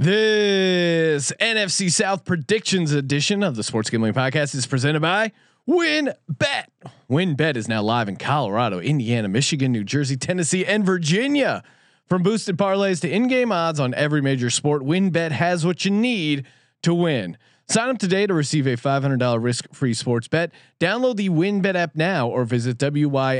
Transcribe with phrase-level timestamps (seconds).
[0.00, 5.32] This NFC South predictions edition of the Sports Gambling Podcast is presented by
[5.68, 6.66] WynnBet.
[7.10, 11.64] WynnBet is now live in Colorado, Indiana, Michigan, New Jersey, Tennessee, and Virginia.
[12.06, 16.46] From boosted parlays to in-game odds on every major sport, WynnBet has what you need
[16.82, 17.36] to win.
[17.68, 20.52] Sign up today to receive a $500 risk-free sports bet.
[20.78, 23.38] Download the WynnBet app now or visit wynnbet.com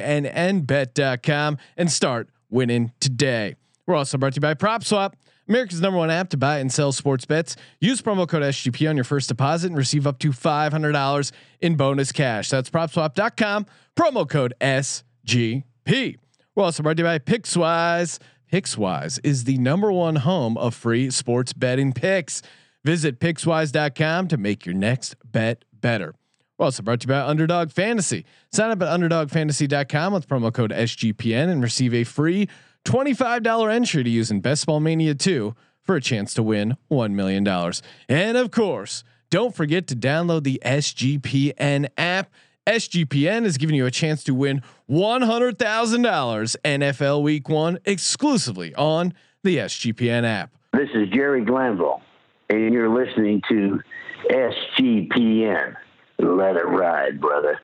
[1.76, 3.54] and start winning today.
[3.86, 5.12] We're also brought to you by PropSwap.
[5.48, 7.56] America's number one app to buy and sell sports bets.
[7.80, 12.12] Use promo code SGP on your first deposit and receive up to $500 in bonus
[12.12, 12.50] cash.
[12.50, 13.66] That's propswap.com,
[13.96, 16.16] promo code SGP.
[16.54, 18.18] We're also brought to you by Pickswise.
[18.52, 22.42] Pickswise is the number one home of free sports betting picks.
[22.84, 26.14] Visit pickswise.com to make your next bet better.
[26.58, 28.24] We're also brought to you by Underdog Fantasy.
[28.50, 32.48] Sign up at underdogfantasy.com with promo code SGPN and receive a free
[32.88, 37.12] $25 entry to use in Best Ball Mania 2 for a chance to win $1
[37.12, 37.46] million.
[38.08, 42.30] And of course, don't forget to download the SGPN app.
[42.66, 49.12] SGPN is giving you a chance to win $100,000 NFL Week 1 exclusively on
[49.44, 50.50] the SGPN app.
[50.72, 52.00] This is Jerry Glanville,
[52.48, 53.80] and you're listening to
[54.30, 55.76] SGPN.
[56.20, 57.60] Let it ride, brother.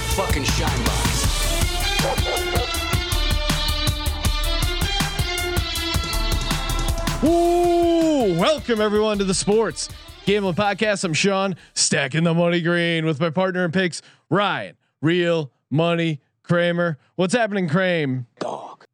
[0.00, 1.20] Go home and get your fucking shine box.
[7.22, 9.88] Ooh, welcome everyone to the Sports
[10.24, 11.04] Gambling Podcast.
[11.04, 14.76] I'm Sean, stacking the money green with my partner in picks, Ryan.
[15.02, 16.98] Real money Kramer.
[17.16, 18.26] What's happening, Kramer?
[18.38, 18.84] Dog.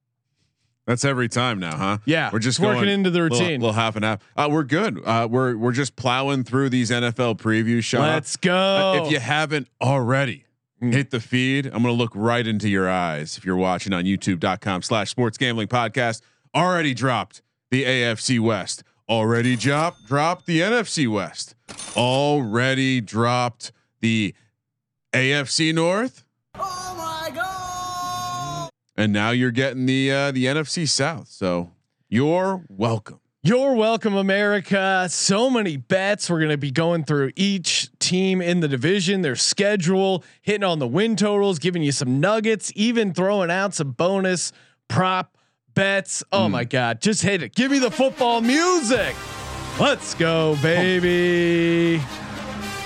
[0.87, 1.99] That's every time now, huh?
[2.05, 3.61] Yeah, we're just working going into the little- routine.
[3.61, 4.21] Little, half and half.
[4.37, 5.01] Uh, we're good.
[5.05, 8.01] Uh, we're we're just plowing through these NFL preview shots.
[8.03, 9.05] Let's go.
[9.05, 10.46] if you haven't already.
[10.93, 11.67] Hit the feed.
[11.67, 15.69] I'm going to look right into your eyes if you're watching on YouTube.com/slash Sports Gambling
[15.69, 16.23] Podcast.
[16.55, 18.83] Already dropped the AFC West.
[19.09, 21.55] Already dropped dropped the NFC West.
[21.97, 24.35] Already dropped the
[25.13, 26.25] AFC North.
[28.97, 31.29] and now you're getting the uh, the NFC South.
[31.29, 31.73] So
[32.09, 33.21] you're welcome.
[33.47, 35.07] You're welcome, America.
[35.09, 36.29] So many bets.
[36.29, 40.81] We're going to be going through each team in the division, their schedule, hitting on
[40.81, 44.51] the win totals, giving you some nuggets, even throwing out some bonus
[44.89, 45.37] prop
[45.75, 46.25] bets.
[46.33, 47.01] Oh my God.
[47.01, 47.55] Just hit it.
[47.55, 49.15] Give me the football music.
[49.79, 52.03] Let's go, baby.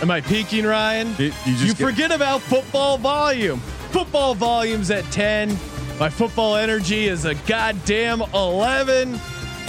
[0.02, 1.14] Am I peaking, Ryan?
[1.16, 3.60] You- you just you get- forget about football volume.
[3.92, 5.58] Football volume's at 10.
[5.98, 9.18] My football energy is a goddamn 11.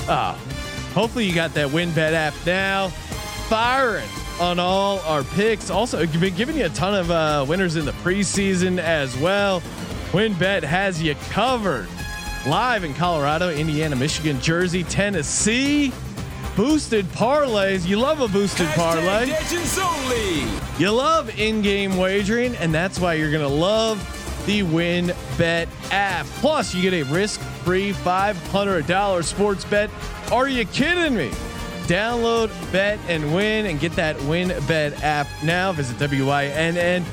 [0.09, 0.37] Ah,
[0.93, 2.89] hopefully you got that WynnBet app now.
[3.49, 4.07] Firing
[4.39, 5.69] on all our picks.
[5.69, 9.61] Also, we've been giving you a ton of uh, winners in the preseason as well.
[10.11, 11.87] WynnBet has you covered.
[12.47, 15.91] Live in Colorado, Indiana, Michigan, Jersey, Tennessee.
[16.55, 17.87] Boosted parlays.
[17.87, 19.27] You love a boosted parlay.
[20.79, 23.99] You love in-game wagering, and that's why you're gonna love
[24.45, 26.25] the WynnBet app.
[26.25, 29.89] Plus, you get a risk-free $500 sports bet.
[30.31, 31.29] Are you kidding me?
[31.87, 35.71] Download, bet, and win, and get that WynnBet app now.
[35.73, 37.09] Visit wynnbet.com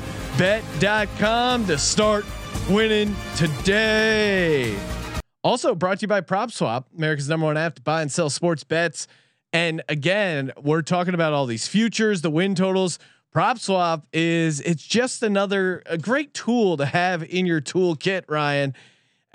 [1.66, 2.24] to start
[2.68, 4.78] winning today.
[5.42, 8.64] Also brought to you by PropSwap, America's number one app to buy and sell sports
[8.64, 9.06] bets.
[9.52, 12.98] And again, we're talking about all these futures, the win totals.
[13.34, 18.74] PropSwap is it's just another a great tool to have in your toolkit, Ryan,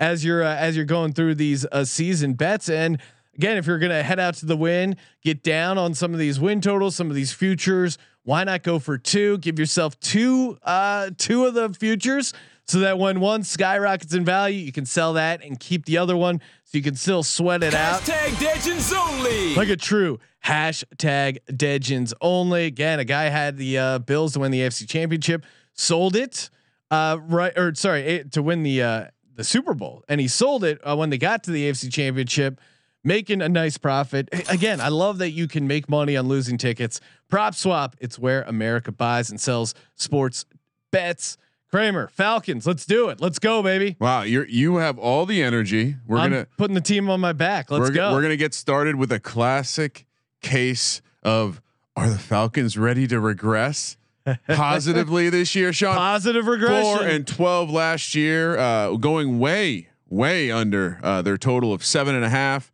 [0.00, 2.68] as you're uh, as you're going through these uh, season bets.
[2.68, 2.98] And
[3.36, 6.40] again, if you're gonna head out to the win, get down on some of these
[6.40, 7.96] win totals, some of these futures.
[8.24, 9.38] Why not go for two?
[9.38, 12.32] Give yourself two uh, two of the futures
[12.66, 16.16] so that when one skyrockets in value, you can sell that and keep the other
[16.16, 19.54] one, so you can still sweat it out Hashtag only.
[19.54, 22.66] like a true hashtag Degens only.
[22.66, 26.50] Again, a guy had the uh, Bills to win the AFC Championship, sold it,
[26.90, 29.04] uh, right or sorry eh, to win the uh,
[29.34, 32.60] the Super Bowl, and he sold it uh, when they got to the AFC Championship,
[33.02, 34.28] making a nice profit.
[34.48, 37.00] Again, I love that you can make money on losing tickets.
[37.28, 40.44] Prop Swap, it's where America buys and sells sports
[40.92, 41.38] bets.
[41.70, 43.20] Kramer, Falcons, let's do it.
[43.20, 43.96] Let's go, baby.
[43.98, 45.96] Wow, you're you have all the energy.
[46.06, 47.70] We're I'm gonna putting the team on my back.
[47.70, 48.12] Let's we're, go.
[48.12, 50.06] We're gonna get started with a classic
[50.44, 51.60] case of
[51.96, 53.96] are the Falcons ready to regress?
[54.48, 55.96] positively this year, Sean.
[55.96, 56.82] Positive regression.
[56.82, 62.14] Four and twelve last year, uh, going way, way under uh, their total of seven
[62.14, 62.72] and a half.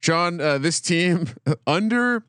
[0.00, 1.28] Sean, uh, this team
[1.66, 2.24] under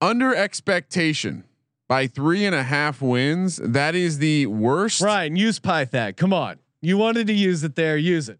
[0.00, 1.44] under expectation
[1.88, 3.56] by three and a half wins.
[3.56, 6.16] That is the worst, Ryan, use Pythag.
[6.16, 6.58] Come on.
[6.80, 7.96] You wanted to use it there.
[7.96, 8.38] Use it.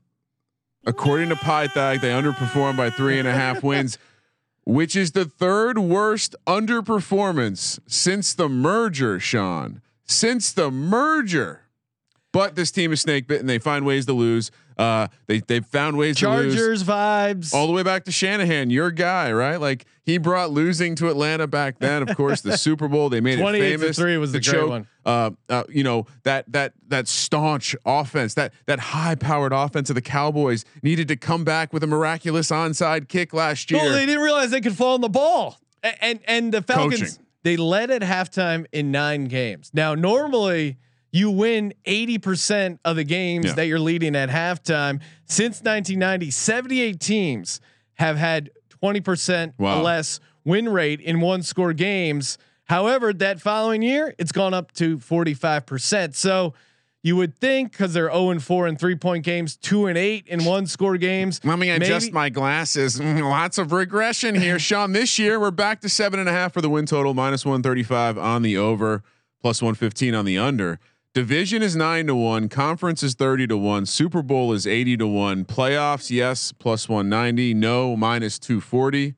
[0.84, 2.00] according to Pythag.
[2.00, 3.98] They underperformed by three and a half wins,
[4.64, 9.18] which is the third worst underperformance since the merger.
[9.18, 11.60] Sean, since the merger.
[12.32, 13.46] But this team is snake bitten.
[13.46, 14.50] They find ways to lose.
[14.78, 16.54] Uh, they they've found ways to lose.
[16.54, 17.52] Chargers vibes.
[17.52, 19.60] all the way back to Shanahan, your guy, right?
[19.60, 22.02] Like he brought losing to Atlanta back then.
[22.08, 23.96] Of course, the Super Bowl they made it 28 to famous.
[23.98, 24.68] three was the great choke.
[24.70, 24.86] one.
[25.04, 29.94] Uh, uh, you know that that that staunch offense, that that high powered offense of
[29.94, 33.80] the Cowboys needed to come back with a miraculous onside kick last year.
[33.82, 35.58] Well, they didn't realize they could fall on the ball.
[35.84, 37.26] A- And and the Falcons Coaching.
[37.44, 39.70] they led at halftime in nine games.
[39.74, 40.78] Now normally
[41.14, 43.52] you win 80% of the games Yeah.
[43.54, 45.00] that you're leading at halftime.
[45.26, 47.60] Since 1990, 78 teams
[47.96, 48.50] have had
[48.82, 49.82] 20% Wow.
[49.82, 52.38] less win rate in one score games.
[52.64, 56.14] However, that following year, it's gone up to 45%.
[56.14, 56.54] So
[57.02, 60.26] you would think because they're 0 and 4 in three point games, 2 and 8
[60.28, 61.40] in one score games.
[61.44, 62.98] Let me adjust my glasses.
[62.98, 64.92] Mm, Lots of regression here, Sean.
[64.92, 67.62] This year we're back to seven and a half for the win total, minus one
[67.62, 69.02] thirty five on the over,
[69.40, 70.78] plus one fifteen on the under.
[71.14, 72.48] Division is nine to one.
[72.48, 73.84] Conference is thirty to one.
[73.84, 75.44] Super Bowl is eighty to one.
[75.44, 77.52] Playoffs, yes, plus one ninety.
[77.52, 79.14] No, minus two forty.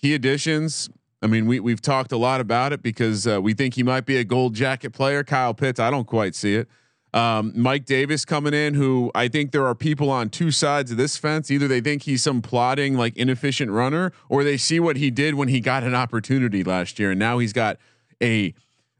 [0.00, 0.88] Key additions.
[1.20, 4.06] I mean, we we've talked a lot about it because uh, we think he might
[4.06, 5.24] be a gold jacket player.
[5.24, 6.68] Kyle Pitts, I don't quite see it.
[7.12, 10.98] Um, Mike Davis coming in, who I think there are people on two sides of
[10.98, 11.50] this fence.
[11.50, 15.34] Either they think he's some plodding, like inefficient runner, or they see what he did
[15.34, 17.76] when he got an opportunity last year, and now he's got
[18.22, 18.54] a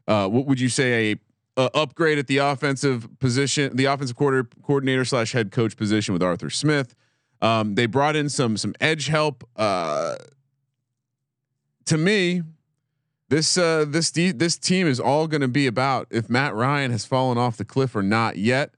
[0.05, 1.15] uh, what would you say a,
[1.55, 6.23] a upgrade at the offensive position, the offensive quarter coordinator slash head coach position with
[6.23, 6.95] Arthur Smith.
[7.41, 9.47] Um, they brought in some some edge help.
[9.55, 10.15] Uh,
[11.85, 12.41] to me,
[13.29, 16.91] this uh, this de- this team is all going to be about if Matt Ryan
[16.91, 18.71] has fallen off the cliff or not yet.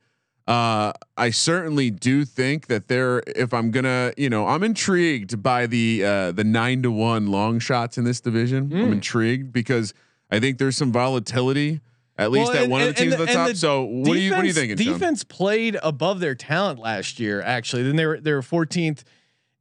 [0.48, 3.24] Uh, I certainly do think that they're.
[3.27, 7.60] If I'm gonna, you know, I'm intrigued by the uh, the nine to one long
[7.60, 8.69] shots in this division.
[8.83, 9.94] I'm intrigued because
[10.30, 11.81] I think there's some volatility,
[12.17, 13.47] at least Well, at and- one of the teams at the and top.
[13.50, 14.94] the so what do you what are you defense- thinking?
[14.94, 17.41] Defense played above their talent last year.
[17.41, 19.03] Actually, then they were they were 14th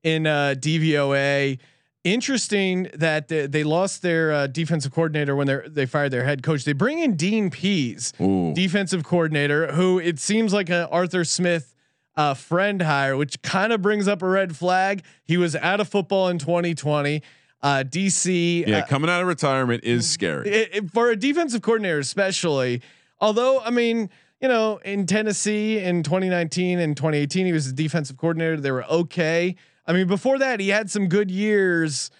[0.03, 1.59] in uh, DVOA.
[2.05, 6.43] Interesting that they, they lost their uh, defensive coordinator when they they fired their head
[6.43, 6.65] coach.
[6.65, 8.53] They bring in Dean Pees, Ooh.
[8.55, 11.75] defensive coordinator, who it seems like an Arthur Smith
[12.15, 15.03] uh, friend hire, which kind of brings up a red flag.
[15.25, 17.23] He was out of football in 2020.
[17.65, 20.49] Uh, DC, Yeah, uh, coming out of retirement is scary.
[20.51, 22.83] it, it- for a defensive coordinator, especially.
[23.21, 28.19] Although, I mean, you know, in Tennessee in 2019 and 2018, he was the defensive
[28.19, 28.59] coordinator.
[28.59, 29.57] They were okay.
[29.87, 32.11] I mean, before that, he had some good years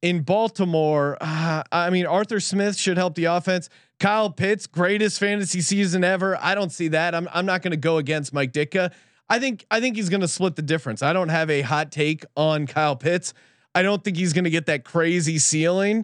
[0.00, 1.18] in Baltimore.
[1.20, 3.68] Uh, I mean, Arthur Smith should help the offense.
[4.00, 6.38] Kyle Pitts, greatest fantasy season ever.
[6.40, 7.14] I don't see that.
[7.14, 8.92] I'm I'm not going to go against Mike Ditka.
[9.28, 11.02] I think I think he's going to split the difference.
[11.02, 13.34] I don't have a hot take on Kyle Pitts.
[13.76, 15.98] I don't think he's going to get that crazy ceiling.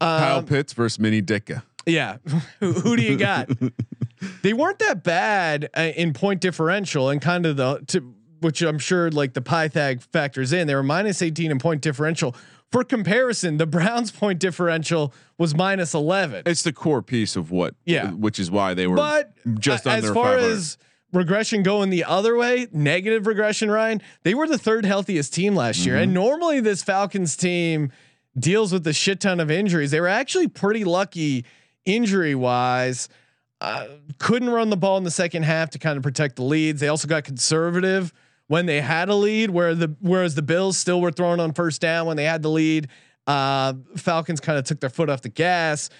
[0.00, 1.62] Um, Kyle Pitts versus Mini Ditka.
[1.86, 2.16] yeah.
[2.60, 3.48] who, who do you got?
[4.42, 8.80] they weren't that bad uh, in point differential and kind of the to which I'm
[8.80, 10.66] sure like the Pythag factors in.
[10.66, 12.34] They were minus 18 in point differential.
[12.72, 16.42] For comparison, the Browns point differential was minus 11.
[16.46, 18.10] It's the core piece of what, Yeah.
[18.10, 20.50] which is why they were But just uh, under as far 500.
[20.52, 20.78] as
[21.12, 25.84] regression going the other way, negative regression, Ryan, they were the third healthiest team last
[25.84, 25.94] year.
[25.94, 26.04] Mm-hmm.
[26.04, 27.92] And normally this Falcons team
[28.38, 29.90] deals with a shit ton of injuries.
[29.90, 31.44] They were actually pretty lucky
[31.84, 33.08] injury wise.
[33.60, 33.86] Uh,
[34.18, 36.80] couldn't run the ball in the second half to kind of protect the leads.
[36.80, 38.12] They also got conservative
[38.48, 41.80] when they had a lead, where the whereas the Bills still were throwing on first
[41.80, 42.88] down when they had the lead.
[43.26, 45.90] Uh, Falcons kind of took their foot off the gas.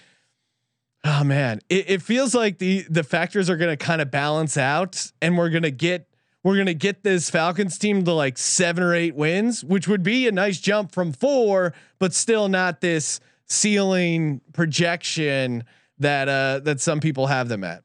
[1.04, 4.56] Oh man, it, it feels like the the factors are going to kind of balance
[4.56, 6.08] out, and we're going to get
[6.44, 10.26] we're to get this Falcons team to like seven or eight wins, which would be
[10.26, 15.64] a nice jump from four, but still not this ceiling projection
[15.98, 17.82] that uh that some people have them at.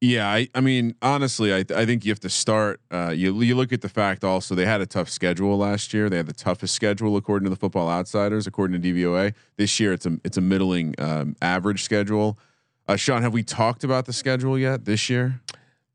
[0.00, 2.80] Yeah, I, I mean, honestly, I, I think you have to start.
[2.90, 6.08] Uh, you you look at the fact also they had a tough schedule last year.
[6.08, 9.34] They had the toughest schedule according to the Football Outsiders, according to DVOA.
[9.56, 12.38] This year, it's a it's a middling um, average schedule.
[12.86, 15.40] Uh, Sean, have we talked about the schedule yet this year?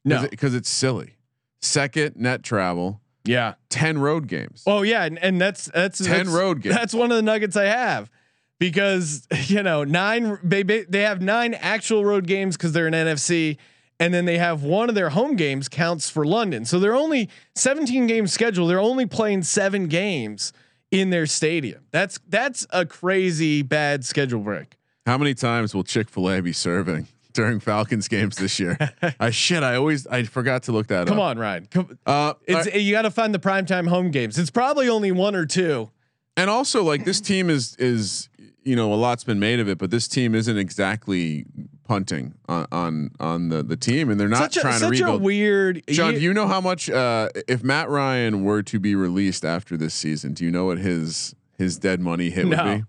[0.03, 1.15] No, because it's silly.
[1.61, 3.53] Second net travel, yeah.
[3.69, 4.63] ten road games.
[4.67, 6.75] Oh yeah, and, and that's that's 10 that's- road games.
[6.75, 8.11] That's one of the nuggets I have
[8.59, 13.57] because you know nine they they have nine actual road games because they're an NFC,
[13.99, 16.65] and then they have one of their home games counts for London.
[16.65, 18.69] So they're only 17 games scheduled.
[18.69, 20.51] They're only playing seven games
[20.91, 21.83] in their stadium.
[21.91, 24.77] That's that's a crazy bad schedule break.
[25.05, 28.77] How many times will Chick Fil A be serving during Falcons games this year?
[29.19, 29.63] I shit.
[29.63, 31.07] I always I forgot to look that up.
[31.07, 31.25] Come up.
[31.25, 31.67] on, Ryan.
[31.69, 34.37] Come, Uh, it's I- you got to find the primetime home games.
[34.37, 35.89] It's probably only one or two.
[36.37, 38.29] and also like this team is is
[38.63, 41.45] you know a lot's been made of it, but this team isn't exactly
[41.83, 44.99] punting on on, on the the team, and they're not such a, trying to such
[44.99, 45.21] a rebuild.
[45.21, 45.83] weird.
[45.87, 49.77] John, do you know how much uh, if Matt Ryan were to be released after
[49.77, 50.33] this season?
[50.33, 52.63] Do you know what his his dead money hit No.
[52.63, 52.85] would be?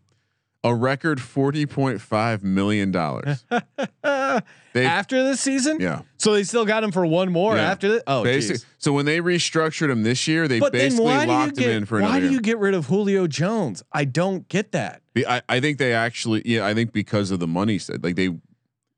[0.66, 3.44] A record forty point five million dollars.
[4.74, 5.78] After this season?
[5.80, 6.02] yeah.
[6.16, 7.70] So they still got him for one more Yeah.
[7.70, 8.02] after that.
[8.06, 8.24] Oh,
[8.78, 11.70] so when they restructured him this year, they But basically why do you locked him
[11.70, 12.12] in for another.
[12.12, 12.16] Year.
[12.16, 12.32] Why do year.
[12.34, 13.82] you get rid of Julio Jones?
[13.92, 15.02] I don't get that.
[15.16, 18.30] I, I think they actually, yeah, I think because of the money said, like they,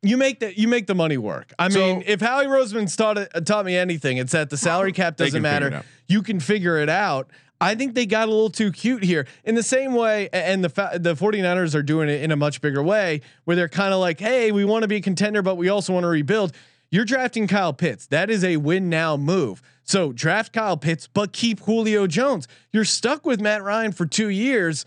[0.06, 1.52] You make the you make the money work.
[1.58, 4.92] I So- mean, if Howie Roseman taught it, taught me anything, it's that the salary
[5.00, 5.82] cap doesn't matter.
[6.08, 7.30] You can figure it out.
[7.60, 9.26] I think they got a little too cute here.
[9.44, 12.60] In the same way, and the fa- the 49ers are doing it in a much
[12.60, 15.54] bigger way, where they're kind of like, "Hey, we want to be a contender, but
[15.56, 16.52] we also want to rebuild."
[16.90, 18.06] You're drafting Kyle Pitts.
[18.06, 19.60] That is a win now move.
[19.82, 22.46] So draft Kyle Pitts, but keep Julio Jones.
[22.72, 24.84] You're stuck with Matt Ryan for two years.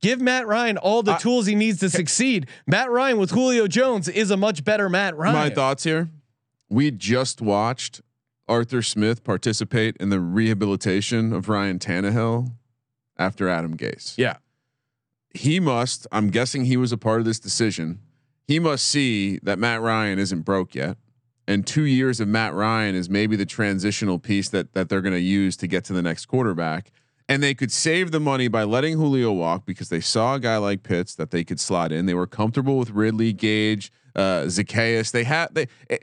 [0.00, 2.46] Give Matt Ryan all the I- tools he needs to succeed.
[2.66, 5.34] Matt Ryan with Julio Jones is a much better Matt Ryan.
[5.34, 6.08] my thoughts here.
[6.68, 8.00] We just watched
[8.48, 12.52] Arthur Smith participate in the rehabilitation of Ryan Tannehill
[13.18, 14.14] after Adam Gase.
[14.16, 14.36] Yeah.
[15.34, 18.00] He must, I'm guessing he was a part of this decision.
[18.46, 20.96] He must see that Matt Ryan isn't broke yet.
[21.46, 25.14] And two years of Matt Ryan is maybe the transitional piece that that they're going
[25.14, 26.92] to use to get to the next quarterback.
[27.30, 30.56] And they could save the money by letting Julio walk because they saw a guy
[30.58, 32.04] like Pitts that they could slot in.
[32.06, 35.12] They were comfortable with Ridley, Gage, uh, Zaccheaus.
[35.12, 35.68] They had they.
[35.88, 35.98] eh,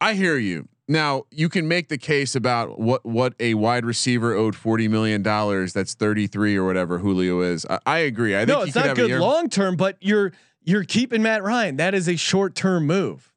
[0.00, 0.68] I hear you.
[0.88, 5.22] Now you can make the case about what what a wide receiver owed forty million
[5.22, 5.72] dollars.
[5.72, 7.66] That's thirty three or whatever Julio is.
[7.68, 8.36] I, I agree.
[8.36, 11.76] I think no, it's not good long term, but you're you're keeping Matt Ryan.
[11.76, 13.32] That is a short term move.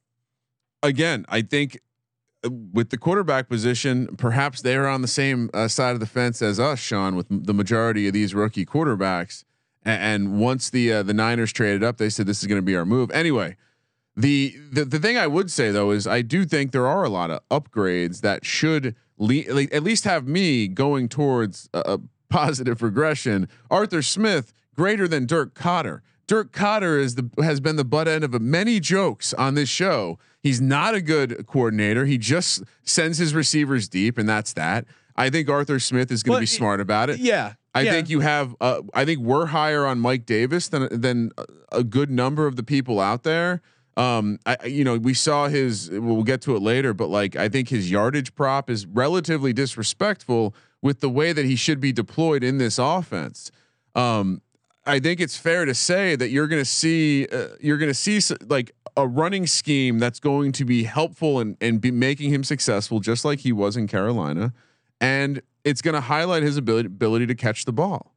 [0.83, 1.79] again, I think
[2.49, 6.59] with the quarterback position, perhaps they're on the same uh, side of the fence as
[6.59, 9.43] us, Sean, with the majority of these rookie quarterbacks.
[9.83, 12.75] And, once the uh, the Niners traded up, they said this is going to be
[12.75, 13.11] our move.
[13.11, 13.55] Anyway,
[14.17, 17.09] the, the the thing I would say though is I do think there are a
[17.09, 21.99] lot of upgrades that should le- at least have me going towards a, a
[22.29, 23.47] positive regression.
[23.69, 26.01] Arthur Smith greater than Dirk Koetter.
[26.27, 30.17] Dirk Koetter is the has been the butt end of many jokes on this show.
[30.41, 32.05] He's not a good coordinator.
[32.05, 34.85] He just sends his receivers deep, and that's that.
[35.15, 37.19] I think Arthur Smith is going to be smart about it.
[37.19, 37.53] Yeah.
[37.73, 37.91] I yeah.
[37.91, 38.55] think you have.
[38.61, 41.31] Uh, I think we're higher on Mike Davis than than
[41.71, 43.61] a- good number of the people out there.
[43.97, 45.89] Um, I- you know we saw his.
[45.91, 50.55] We'll get to it later, but like I think his yardage prop is relatively disrespectful
[50.81, 53.51] with the way that he should be deployed in this offense.
[53.93, 54.41] Um,
[54.85, 57.93] I think it's fair to say that you're going to see uh, you're going to
[57.93, 62.43] see like a running scheme that's going to be helpful and and be making him
[62.43, 64.53] successful, just like he was in Carolina,
[65.01, 68.13] and it's going to highlight his ability ability to catch the ball.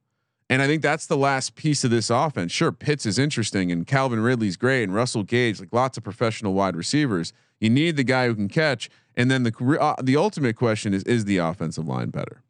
[0.50, 2.52] And I think that's the last piece of this offense.
[2.52, 6.54] Sure, Pitts is interesting, and Calvin Ridley's great, and Russell Gage, like lots of professional
[6.54, 7.32] wide receivers.
[7.60, 11.02] You need the guy who can catch, and then the uh, the ultimate question is:
[11.04, 12.42] Is the offensive line better?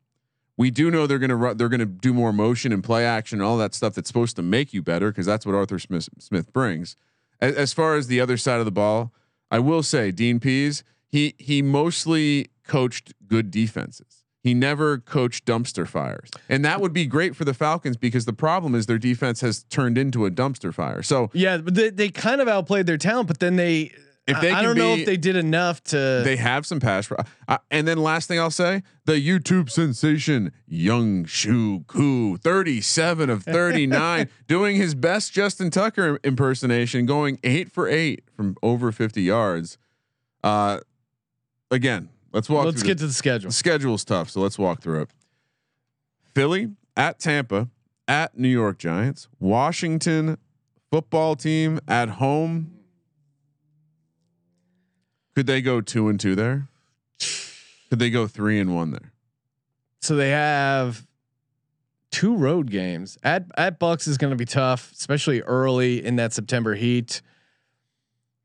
[0.59, 3.41] We do know they're going to they're going to do more motion and play action
[3.41, 6.11] and all that stuff that's supposed to make you better because that's what Arthur Smith
[6.19, 6.97] Smith brings.
[7.41, 9.15] As, as far as the other side of the ball,
[9.51, 14.25] I will say Dean Pees he he mostly coached good defenses.
[14.43, 18.33] He never coached dumpster fires, and that would be great for the Falcons because the
[18.33, 21.03] problem is their defense has turned into a dumpster fire.
[21.03, 23.93] So Yeah, but they, they kind of outplayed their talent, but then they.
[24.29, 26.21] If they I, don't know if they did enough to.
[26.23, 27.11] they have some pass.
[27.49, 34.29] Uh, and then last thing I'll say, the YouTube sensation Younghoe Koo, 37 of 39,
[34.47, 39.79] doing his best Justin Tucker impersonation, going eight for eight from over 50 yards.
[40.45, 40.81] Uh,
[41.71, 42.67] again, let's walk.
[42.67, 43.49] let's get the, to the schedule.
[43.49, 45.11] the schedule's tough, so let's walk through it.
[46.35, 47.71] Philly at Tampa,
[48.07, 50.37] at New York Giants, Washington
[50.91, 52.78] football team at home.
[55.39, 56.67] Could they go two and two there?
[57.91, 59.13] Could they go three and one there?
[60.01, 61.07] So they have
[62.11, 66.33] two road games at at Bucks is going to be tough, especially early in that
[66.33, 67.23] September heat.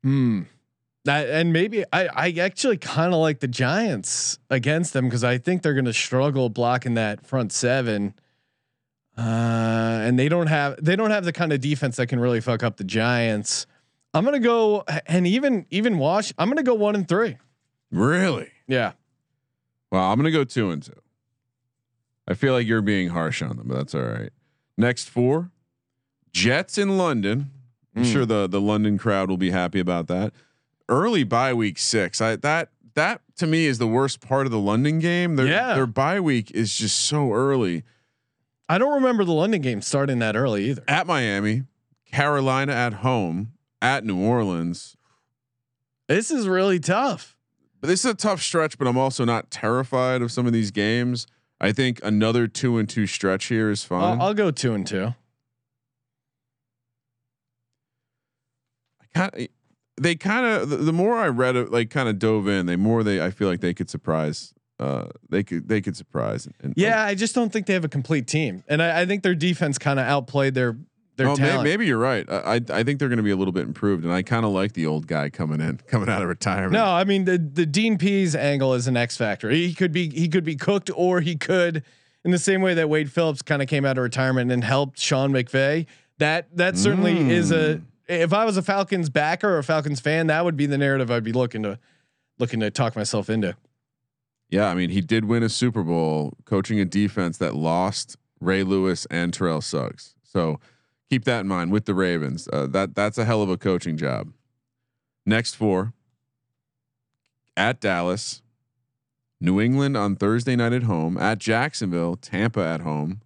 [0.04, 0.42] Hmm.
[1.04, 5.38] That, and maybe I I actually kind of like the Giants against them because I
[5.38, 8.14] think they're going to struggle blocking that front seven.
[9.18, 12.40] Uh, and they don't have they don't have the kind of defense that can really
[12.40, 13.66] fuck up the Giants.
[14.14, 16.32] I'm gonna go and even even Wash.
[16.38, 17.36] I'm gonna go one and three.
[17.90, 18.48] Really?
[18.66, 18.92] Yeah.
[19.90, 20.92] Well, I'm gonna go two and two.
[22.26, 24.30] I feel like you're being harsh on them, but that's all right.
[24.78, 25.50] Next four,
[26.32, 27.50] Jets in London.
[27.96, 28.12] I'm Mm.
[28.12, 30.32] sure the the London crowd will be happy about that.
[30.88, 32.20] Early bye week six.
[32.20, 35.34] I that that to me is the worst part of the London game.
[35.36, 35.74] Their, Yeah.
[35.74, 37.82] their bye week is just so early.
[38.68, 40.84] I don't remember the London game starting that early either.
[40.88, 41.64] At Miami,
[42.10, 44.96] Carolina at home, at New Orleans.
[46.08, 47.36] This is really tough.
[47.80, 50.70] But this is a tough stretch, but I'm also not terrified of some of these
[50.70, 51.26] games.
[51.60, 54.20] I think another two and two stretch here is fine.
[54.20, 55.14] I'll, I'll go two and two.
[59.00, 59.48] I kind
[59.96, 62.76] they kind of the, the more I read it, like kind of dove in, they
[62.76, 64.52] more they I feel like they could surprise.
[64.80, 66.48] Uh, they could they could surprise.
[66.60, 69.22] And, Yeah, I just don't think they have a complete team, and I, I think
[69.22, 70.76] their defense kind of outplayed their
[71.16, 72.28] their oh, may, maybe you're right.
[72.28, 74.50] I I, think they're going to be a little bit improved, and I kind of
[74.50, 76.72] like the old guy coming in, coming out of retirement.
[76.72, 79.50] No, I mean the the Dean Pees angle is an X factor.
[79.50, 81.84] He could be he could be cooked, or he could,
[82.24, 84.98] in the same way that Wade Phillips kind of came out of retirement and helped
[84.98, 85.86] Sean McVay.
[86.18, 87.76] That that certainly is a.
[87.76, 87.82] Mm.
[88.06, 91.10] If I was a Falcons backer or a Falcons fan, that would be the narrative
[91.10, 91.78] I'd be looking to
[92.38, 93.56] looking to talk myself into.
[94.50, 98.62] Yeah, I mean he did win a Super Bowl coaching a defense that lost Ray
[98.62, 100.14] Lewis and Terrell Suggs.
[100.22, 100.60] So
[101.14, 102.48] keep that in mind with the Ravens.
[102.52, 104.32] Uh, that that's a hell of a coaching job.
[105.24, 105.92] Next four
[107.56, 108.42] at Dallas,
[109.40, 113.20] New England on Thursday night at home, at Jacksonville, Tampa at home.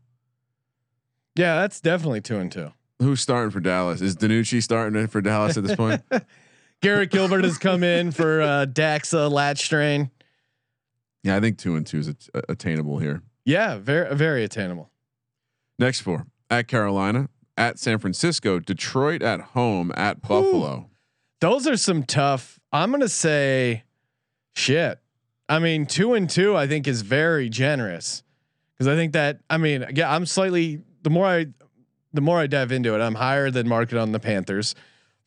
[1.35, 2.73] Yeah, that's definitely two and two.
[3.00, 4.02] Who's starting for Dallas?
[4.02, 6.02] Is DiNucci starting for Dallas at this point?
[6.83, 10.11] Garrett Gilbert has come in for uh, Dax uh, latch strain.
[11.23, 13.23] yeah, I think two and two is at- attainable here.
[13.47, 14.90] Yeah, very very attainable.
[15.78, 17.28] Next four at Carolina,
[17.59, 20.88] at San Francisco, Detroit at home, at Buffalo.
[21.41, 22.59] Those are some tough.
[22.73, 23.85] I'm gonna say,
[24.55, 24.99] shit.
[25.49, 28.23] I mean, two and two, I think is very generous
[28.73, 29.41] because I think that.
[29.50, 30.80] I mean, yeah, I'm slightly.
[31.02, 31.47] The more I,
[32.13, 34.75] the more I dive into it, I'm higher than market on the Panthers,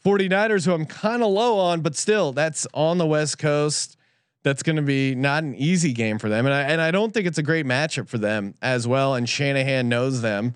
[0.06, 3.98] 49ers, who I'm kind of low on, but still, that's on the West Coast.
[4.44, 7.14] That's going to be not an easy game for them, and I and I don't
[7.14, 9.16] think it's a great matchup for them as well.
[9.16, 10.56] And Shanahan knows them.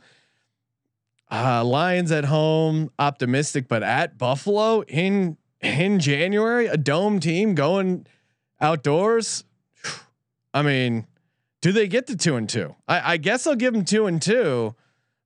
[1.36, 8.06] Uh, Lions at home, optimistic, but at Buffalo in in January, a dome team going
[8.62, 9.44] outdoors.
[10.54, 11.06] I mean,
[11.62, 12.76] do they get to two and two?
[12.88, 14.76] I, I guess I'll give them two and two,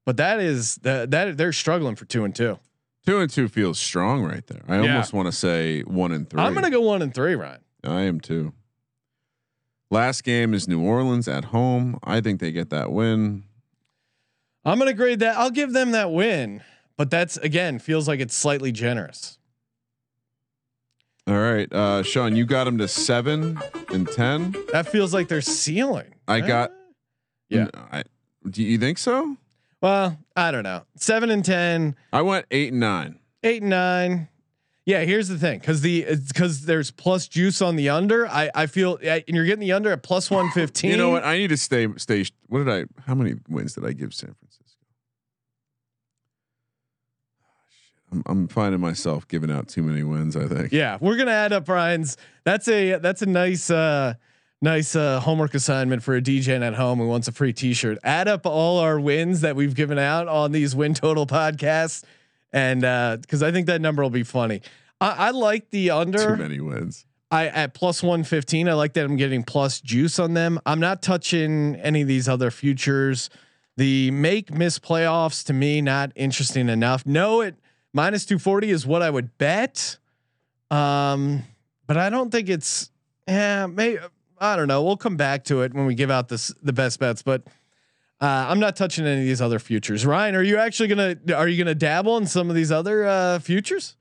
[0.06, 2.58] but that is that that they're struggling for two and two.
[3.06, 4.62] Two and two feels strong right there.
[4.68, 4.94] I Yeah.
[4.94, 7.62] almost want to say one and 3 I'm gonna go one and three, Ryan.
[7.84, 8.54] I am too.
[9.92, 12.00] Last game is New Orleans at home.
[12.04, 13.44] I think they get that win.
[14.66, 15.38] I'm gonna grade that.
[15.38, 16.62] I'll give them that win,
[16.98, 19.38] but that's again feels like it's slightly generous.
[21.28, 24.56] All right, uh, Sean, you got them to seven and ten.
[24.72, 26.16] That feels like their ceiling.
[26.28, 26.72] I got-
[27.50, 27.68] Yeah.
[27.92, 28.04] I,
[28.50, 29.38] do you think so?
[29.82, 30.84] Well, I don't know.
[30.96, 31.96] Seven and ten.
[32.12, 33.20] I went eight and nine.
[33.44, 34.28] eight and nine.
[34.86, 38.28] Yeah, here's the thing, because the because there's plus juice on the under.
[38.28, 40.90] I I feel and you're getting the under at plus one fifteen.
[40.92, 41.24] You know what?
[41.24, 41.88] I need to stay.
[41.98, 42.26] Stay.
[42.48, 42.86] What did I?
[43.06, 44.80] How many wins did I give San Francisco?
[47.44, 47.99] Ah, shit.
[48.12, 50.36] I'm, I'm finding myself giving out too many wins.
[50.36, 50.72] I think.
[50.72, 52.18] Yeah, we're gonna add up Ryan's.
[52.44, 54.16] That's a that's a nice uh
[54.62, 57.98] nice uh homework assignment for a DJ at home who wants a free T-shirt.
[58.04, 62.04] Add up all our wins that we've given out on these win total podcasts,
[62.52, 64.62] and uh because I think that number will be funny.
[65.02, 66.36] I, I like the under.
[66.36, 67.06] Too many wins.
[67.32, 68.68] I at plus 115.
[68.68, 70.60] I like that I'm getting plus juice on them.
[70.66, 73.30] I'm not touching any of these other futures.
[73.78, 77.06] The make miss playoffs to me not interesting enough.
[77.06, 77.56] No, it
[77.94, 79.98] minus 240 is what I would bet.
[80.72, 81.44] Um,
[81.88, 82.92] but I don't think it's
[83.28, 84.00] yeah, maybe
[84.40, 84.84] I don't know.
[84.84, 87.44] We'll come back to it when we give out this the best bets, but
[88.22, 90.06] uh, I'm not touching any of these other futures.
[90.06, 93.40] Ryan, are you actually gonna are you gonna dabble in some of these other uh,
[93.40, 93.96] futures?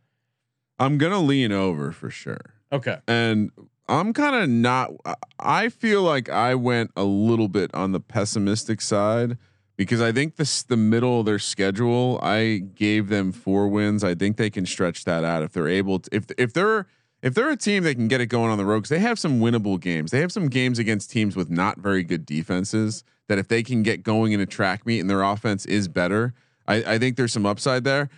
[0.78, 2.54] I'm gonna lean over for sure.
[2.70, 2.98] Okay.
[3.08, 3.50] and
[3.88, 4.90] I'm kind of not.
[5.06, 9.38] I- I feel like I went a little bit on the pessimistic side
[9.78, 12.18] because I think this the middle of their schedule.
[12.22, 14.04] I gave them four wins.
[14.04, 16.14] I think they can stretch that out if they're able to.
[16.14, 16.86] If if they're
[17.22, 19.18] if they're a team that can get it going on the road, because they have
[19.18, 20.10] some winnable games.
[20.10, 23.04] They have some games against teams with not very good defenses.
[23.28, 26.34] That if they can get going in a track meet and their offense is better,
[26.66, 28.08] I, I think there's some upside there.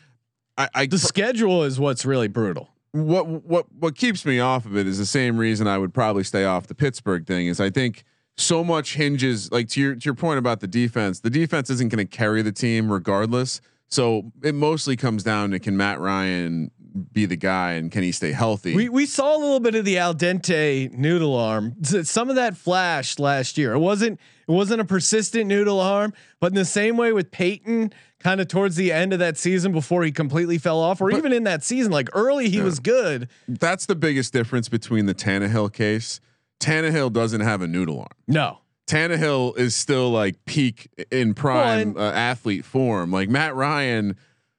[0.57, 2.71] I, I The schedule is what's really brutal.
[2.93, 6.25] what what what keeps me off of it is the same reason I would probably
[6.25, 8.05] stay off the Pittsburgh thing is I think
[8.41, 11.21] so much hinges like to your to your point about the defense.
[11.21, 13.61] The defense isn't going to carry the team regardless.
[13.89, 16.71] So it mostly comes down to can Matt Ryan
[17.13, 18.75] be the guy and can he stay healthy?
[18.75, 21.75] We we saw a little bit of the al dente noodle arm.
[21.85, 23.73] Some of that flashed last year.
[23.75, 27.93] It wasn't it wasn't a persistent noodle arm, but in the same way with Peyton,
[28.19, 31.19] kind of towards the end of that season before he completely fell off, or But-
[31.19, 32.65] even in that season, like early he Yeah.
[32.65, 33.29] was good.
[33.49, 36.21] That's the biggest difference between the Tannehill case.
[36.61, 38.09] Tannehill doesn't have a noodle arm.
[38.29, 38.59] No.
[38.87, 43.11] Tannehill is still like peak in prime Well, uh, athlete form.
[43.11, 44.17] Like Matt Ryan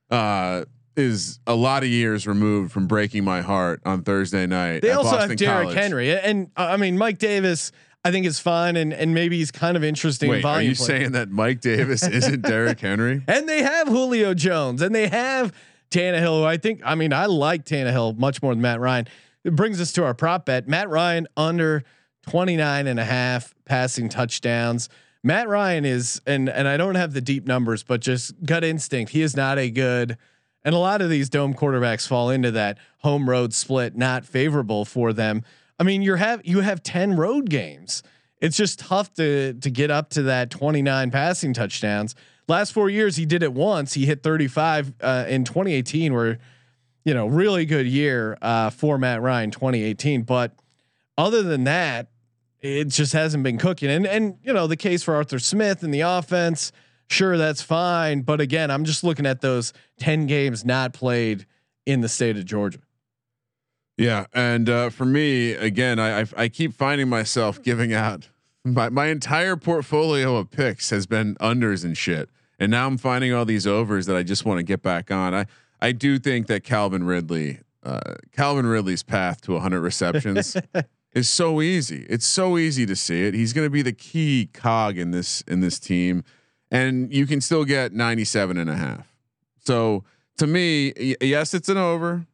[0.10, 4.82] uh, is a lot of years removed from breaking my heart on Thursday night.
[4.82, 5.78] They also Boston have Derrick College.
[5.78, 7.72] Henry, and uh, I mean Mike Davis.
[8.04, 10.32] I think is fine, and and maybe he's kind of interesting.
[10.32, 10.86] Wait, are you play.
[10.86, 13.22] saying that Mike Davis isn't Derrick Henry?
[13.28, 15.54] And they have Julio Jones, and they have
[15.92, 16.40] Tannehill.
[16.40, 19.08] Who I think, I mean, I like Tannehill much more than Matt Ryan.
[19.44, 20.68] It brings us to our prop bet.
[20.68, 21.84] Matt Ryan under
[22.24, 24.90] 29 and a half passing touchdowns.
[25.24, 29.12] Matt Ryan is, and and I don't have the deep numbers, but just gut instinct,
[29.12, 30.18] he is not a good.
[30.64, 34.86] And a lot of these dome quarterbacks fall into that home road split, not favorable
[34.86, 35.44] for them.
[35.80, 38.04] I mean, you have you have 10 road games.
[38.40, 42.16] It's just tough to to get up to that 29 passing touchdowns.
[42.48, 43.94] Last four years, he did it once.
[43.94, 46.40] He hit 35 uh, in 2018, where
[47.04, 50.24] you know really good year uh, for Matt Ryan 2018.
[50.24, 50.54] But
[51.18, 52.10] other than that,
[52.62, 53.90] it just hasn't been cooking.
[53.90, 56.72] And and you know the case for Arthur Smith and the offense,
[57.10, 58.22] sure that's fine.
[58.22, 61.46] But again, I'm just looking at those 10 games not played
[61.86, 62.80] in the state of Georgia.
[63.98, 68.30] Yeah, and uh, for me, again, I, I I keep finding myself giving out
[68.64, 73.34] my my entire portfolio of picks has been unders and shit, and now I'm finding
[73.34, 75.36] all these overs that I just want to get back on.
[75.36, 75.46] I
[75.82, 80.56] I do think that Calvin Ridley, uh, Calvin Ridley's path to 100 receptions
[81.14, 82.06] is so easy.
[82.10, 83.34] It's so easy to see it.
[83.34, 86.24] He's going to be the key cog in this in this team,
[86.70, 89.08] and you can still get 97 and a half.
[89.58, 90.04] So
[90.38, 92.26] to me, y- yes, it's an over.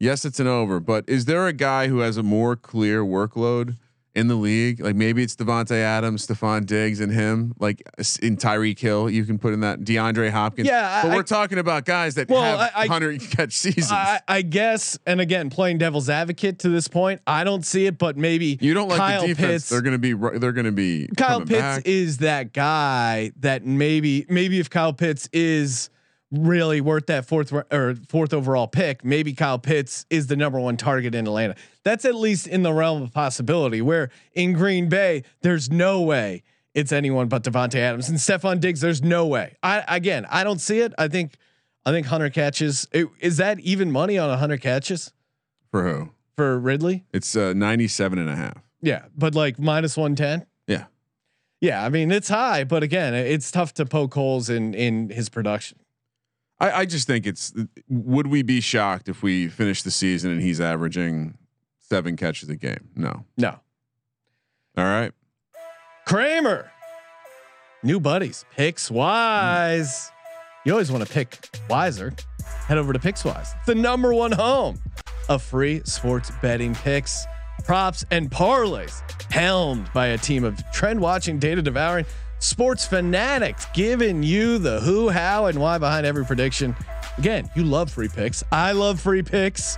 [0.00, 3.74] Yes, it's an over, but is there a guy who has a more clear workload
[4.18, 4.80] in the league?
[4.80, 7.54] Like maybe it's Davante Adams, Stefon Diggs, and him.
[7.58, 7.82] Like
[8.20, 10.68] in Tyreek Hill, you can put in that DeAndre Hopkins.
[10.68, 13.90] Yeah, but I- we're talking about guys that Well, have I- I- hundred catch seasons.
[13.92, 17.96] I, I guess, and again, playing devil's advocate to this point, I don't see it,
[17.98, 19.52] but maybe you don't like Kyle the defense.
[19.64, 19.68] Pitts.
[19.70, 20.12] They're gonna be.
[20.12, 21.08] They're gonna be.
[21.16, 21.82] Kyle Pitts back.
[21.86, 25.90] is that guy that maybe maybe if Kyle Pitts is
[26.30, 30.76] really worth that fourth or fourth overall pick, maybe Kyle Pitts is the number one
[30.76, 31.54] target in Atlanta.
[31.84, 33.80] That's at least in the realm of possibility.
[33.80, 36.42] Where in Green Bay, there's no way
[36.74, 38.80] it's anyone but Davante Adams and Stefon Diggs.
[38.80, 39.56] There's no way.
[39.62, 40.92] I again, I don't see it.
[40.98, 41.36] I think
[41.86, 42.86] I think Hunter catches.
[42.92, 45.12] it- Is that even money on a hundred catches
[45.70, 46.10] for who?
[46.36, 47.04] for Ridley?
[47.12, 48.62] It's uh, 97 and a half.
[48.80, 50.46] Yeah, but like minus one ten.
[50.68, 50.84] Yeah.
[51.60, 55.28] Yeah, I mean it's high, but again, it's tough to poke holes in in his
[55.30, 55.78] production.
[56.60, 57.52] I, I just think it's.
[57.88, 61.38] Would we be shocked if we finish the season and he's averaging
[61.78, 62.88] seven catches a game?
[62.96, 63.24] No.
[63.36, 63.60] No,
[64.76, 65.12] All right.
[66.06, 66.70] Kramer,
[67.82, 70.10] new buddies, picks wise.
[70.64, 72.12] You always want to pick wiser.
[72.66, 74.80] Head over to Pickswise, the number one home
[75.28, 77.26] of free sports betting picks,
[77.64, 79.02] props, and parlays.
[79.30, 82.06] Helmed by a team of trend watching, data devouring
[82.38, 86.74] sports fanatics, giving you the who, how, and why behind every prediction.
[87.18, 88.44] Again, you love free picks.
[88.52, 89.76] I love free picks.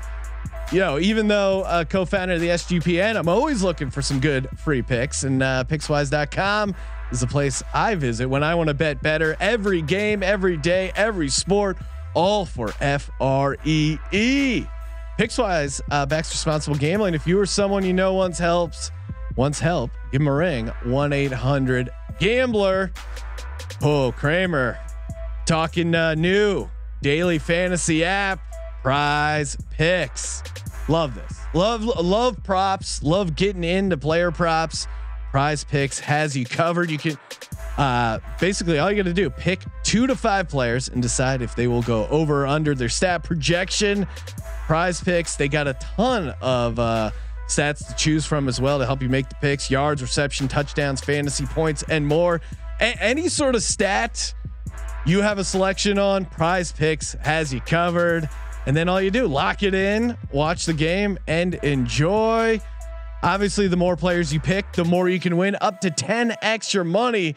[0.72, 4.48] You know, even though uh, co-founder of the SGPN, I'm always looking for some good
[4.56, 6.74] free picks, and uh, Pickswise.com
[7.10, 9.36] is the place I visit when I want to bet better.
[9.40, 11.76] Every game, every day, every sport,
[12.14, 14.64] all for F R E E.
[15.18, 17.14] Pickswise uh, backs responsible gambling.
[17.14, 18.92] If you or someone you know wants helps,
[19.36, 20.68] wants help, give them a ring.
[20.84, 22.92] One eight hundred Gambler.
[23.82, 24.78] Oh, Kramer,
[25.46, 26.68] talking uh, new
[27.02, 28.40] daily fantasy app,
[28.82, 30.42] Prize Picks.
[30.86, 31.40] Love this.
[31.54, 33.02] Love love props.
[33.02, 34.86] Love getting into player props.
[35.30, 36.90] Prize Picks has you covered.
[36.90, 37.18] You can
[37.78, 41.56] uh, basically all you got to do pick two to five players and decide if
[41.56, 44.06] they will go over or under their stat projection.
[44.66, 47.10] Prize Picks they got a ton of uh,
[47.50, 51.00] stats to choose from as well to help you make the picks: yards, reception, touchdowns,
[51.00, 52.40] fantasy points, and more.
[52.80, 54.32] A- any sort of stat
[55.06, 58.28] you have a selection on prize picks has you covered.
[58.66, 62.60] And then all you do lock it in watch the game and enjoy.
[63.22, 66.84] Obviously the more players you pick the more you can win up to 10 extra
[66.84, 67.34] money.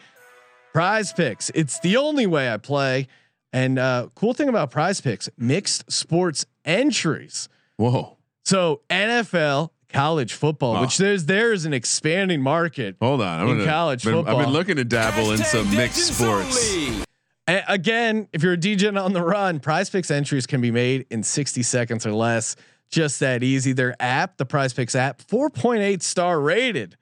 [0.74, 1.50] Prize picks.
[1.54, 3.06] It's the only way i play.
[3.52, 7.48] And uh cool thing about prize picks mixed sports entries.
[7.76, 8.18] Whoa.
[8.44, 10.80] so NFL, college football, Oh.
[10.82, 12.96] which there's there's an expanding market.
[13.00, 16.14] Hold on, I'm In gonna, college been- I've been looking to dabble in some mixed
[16.14, 16.72] sports.
[16.74, 17.02] Only.
[17.46, 21.06] A- again, if you're a DJ on the run, Prize Picks entries can be made
[21.10, 22.56] in 60 seconds or less.
[22.90, 23.72] Just that easy.
[23.72, 26.96] Their app, the Prize Picks app, 4.8 star rated.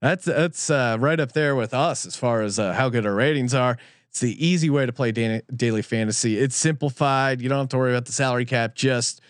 [0.00, 3.14] That's that's uh, right up there with us as far as uh, how good our
[3.14, 3.78] ratings are.
[4.10, 6.38] It's the easy way to play da- daily fantasy.
[6.38, 7.40] It's simplified.
[7.40, 8.74] You don't have to worry about the salary cap.
[8.74, 9.20] Just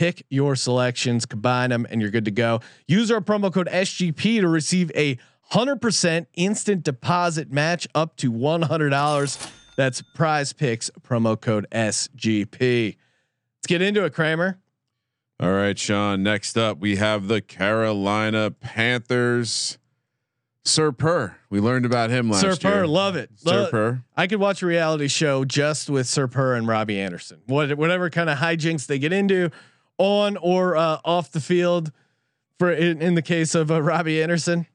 [0.00, 2.58] pick your selections, combine them, and you're good to go.
[2.88, 8.30] Use our promo code SGP to receive a hundred percent instant deposit match up to
[8.30, 9.38] one hundred dollars.
[9.76, 12.96] That's Prize Picks promo code SGP.
[13.58, 14.58] Let's get into it, Kramer.
[15.38, 16.22] All right, Sean.
[16.22, 19.76] Next up, we have the Carolina Panthers.
[20.64, 21.36] Sir Purr.
[21.48, 22.56] We learned about him last Sir year.
[22.56, 23.30] Purr, love it.
[23.36, 24.04] Sir Purr.
[24.16, 27.40] I could watch a reality show just with Sir Purr and Robbie Anderson.
[27.46, 29.50] What whatever kind of hijinks they get into,
[30.00, 31.92] on or uh, off the field.
[32.58, 34.66] For in, in the case of uh, Robbie Anderson,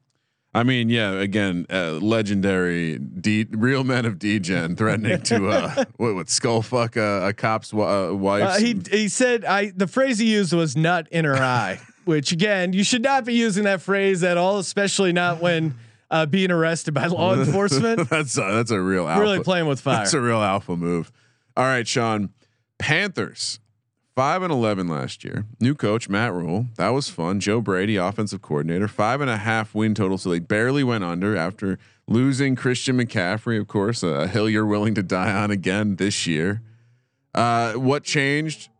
[0.54, 1.12] I mean, yeah.
[1.12, 6.96] Again, uh, legendary D, real men of D-Gen threatening to uh, what, what skull fuck
[6.96, 8.42] a, a cop's wa- uh, wife.
[8.42, 12.32] uh, he he said I the phrase he used was "nut in her eye," which
[12.32, 15.74] again you should not be using that phrase at all, especially not when
[16.10, 18.08] uh, being arrested by law enforcement.
[18.10, 19.20] that's a, that's a real alpha.
[19.20, 19.98] really playing with fire.
[19.98, 21.12] That's a real alpha move.
[21.56, 22.30] All right, Sean.
[22.78, 23.60] Panthers
[24.16, 25.44] five and eleven last year.
[25.60, 26.66] New coach Matt Rhule.
[26.76, 27.38] That was fun.
[27.38, 28.88] Joe Brady, offensive coordinator.
[28.88, 30.18] Five and a half win total.
[30.18, 33.60] So they barely went under after losing Christian McCaffrey.
[33.60, 36.62] Of course, a hill you're willing to die on again this year.
[37.34, 38.70] Uh, what changed?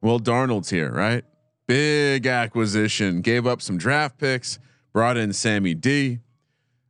[0.00, 1.24] Well, Darnold's here, right?
[1.66, 3.20] Big acquisition.
[3.20, 4.58] Gave up some draft picks.
[4.92, 6.20] Brought in Sammy D.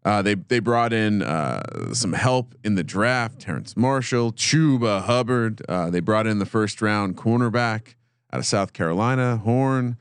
[0.04, 3.40] Uh, they they brought in uh, some help in the draft.
[3.40, 5.60] Terrace Marshall, Chuba Hubbard.
[5.68, 7.94] Uh, they brought in the first round cornerback
[8.32, 9.96] out of South Carolina, Horn.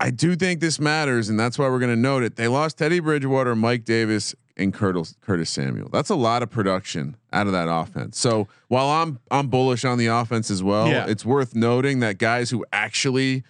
[0.00, 2.36] I do think this matters, and that's why we're going to note it.
[2.36, 5.88] They lost Teddy Bridgewater, Mike Davis, and Curtis, Curtis Samuel.
[5.92, 8.18] That's a lot of production out of that offense.
[8.18, 11.06] So while I'm I'm bullish on the offense as well, Yeah.
[11.08, 13.44] it's worth noting that guys who actually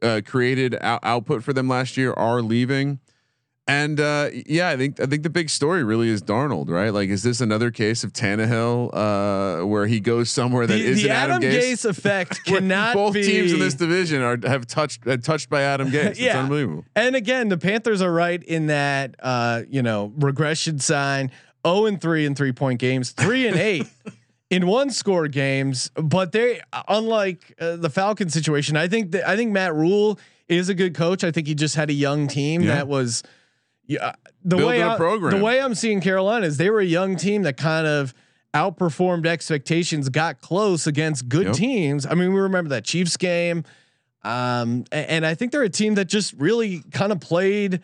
[0.00, 2.98] uh, created out- output for them last year are leaving.
[3.68, 6.90] And uh, yeah, I think I think the big story really is Darnold, right?
[6.92, 11.04] Like, is this another case of Tannehill uh, where he goes somewhere that the, isn't
[11.06, 11.72] the Adam, Adam Gase?
[11.72, 15.62] Gase effect cannot both be teams in this division are have touched uh, touched by
[15.62, 16.06] Adam Gase.
[16.10, 16.40] It's Yeah.
[16.40, 16.84] unbelievable.
[16.96, 21.30] And again, the Panthers are right in that uh, you know regression sign.
[21.64, 23.86] Zero and three in three point games, three and eight
[24.50, 25.88] in one score games.
[25.94, 30.68] But they, unlike uh, the Falcon situation, I think that I think Matt Rhule is
[30.68, 31.22] a good coach.
[31.22, 32.74] I think he just had a young team Yeah.
[32.74, 33.22] that was,
[33.92, 34.12] yeah.
[34.44, 35.38] The Building way I, program.
[35.38, 38.12] the way I'm seeing Carolina is they were a young team that kind of
[38.54, 41.54] outperformed expectations, got close against good Yep.
[41.54, 42.06] teams.
[42.06, 43.64] I mean, we remember that Chiefs game.
[44.24, 47.80] Um, a- and I think they're a team that just really kind of played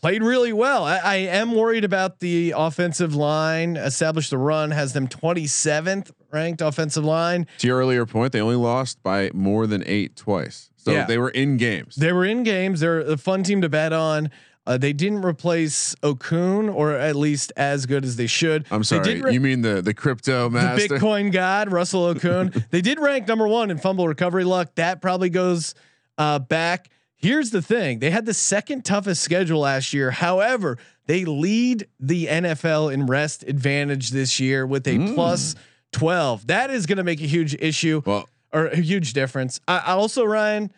[0.00, 0.84] played really well.
[0.84, 3.76] I, I am worried about the offensive line.
[3.76, 7.46] Established the run has them 27th ranked offensive line.
[7.58, 11.06] To your earlier point, they only lost by more than eight twice, so Yeah.
[11.06, 11.96] they were in games.
[11.96, 12.80] They were in games.
[12.80, 14.30] They're a fun team to bet on.
[14.66, 18.64] Uh, they didn't replace Okung, or at least as good as they should.
[18.70, 20.94] I'm sorry, re- you mean the the crypto master, the?
[20.94, 22.64] Bitcoin god, Russell Okung.
[22.70, 24.74] they did rank number one in fumble recovery luck.
[24.76, 25.74] That probably goes
[26.16, 26.88] uh, back.
[27.16, 30.10] Here's the thing: they had the second toughest schedule last year.
[30.10, 35.56] However, they lead the NFL in rest advantage this year with a plus
[35.92, 36.46] twelve.
[36.46, 39.60] That is going to make a huge issue Well, or a huge difference.
[39.68, 40.72] I, I also, Ryan,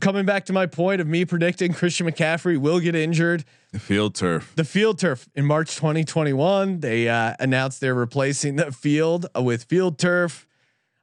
[0.00, 4.14] coming back to my point of me predicting Christian McCaffrey will get injured the field
[4.14, 4.52] turf.
[4.56, 6.80] the field turf in March 2021.
[6.80, 10.46] They uh, announced they're replacing the field uh, with field turf.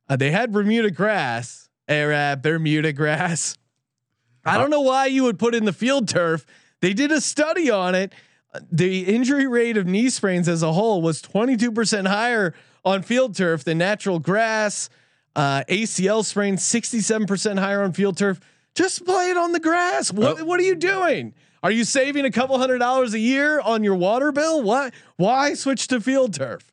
[0.10, 3.58] Uh, they had Bermuda grass, or uh, Bermuda grass.
[4.46, 6.46] I don't know why you would put in the field turf.
[6.82, 8.12] They did a study on it.
[8.70, 13.64] The injury rate of knee sprains as a whole was 22% higher on field turf
[13.64, 14.90] than natural grass.
[15.36, 18.40] Uh, ACL sprains 67% higher on field turf.
[18.76, 20.12] Just play it on the grass.
[20.12, 20.46] What Oh.
[20.46, 21.34] what are you doing?
[21.62, 24.62] Are you saving a couple hundred dollars a year on your water bill?
[24.62, 26.72] Why why switch to field turf?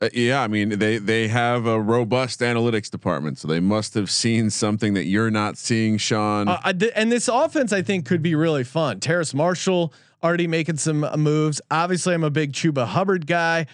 [0.00, 4.10] Uh, yeah, I mean they they have a robust analytics department, so they must have
[4.10, 6.48] seen something that you're not seeing, Sean.
[6.48, 9.00] Uh, and this offense, I think, could be really fun.
[9.00, 11.60] Terrace Marshall already making some moves.
[11.70, 13.66] Obviously, I'm a big Chuba Hubbard guy.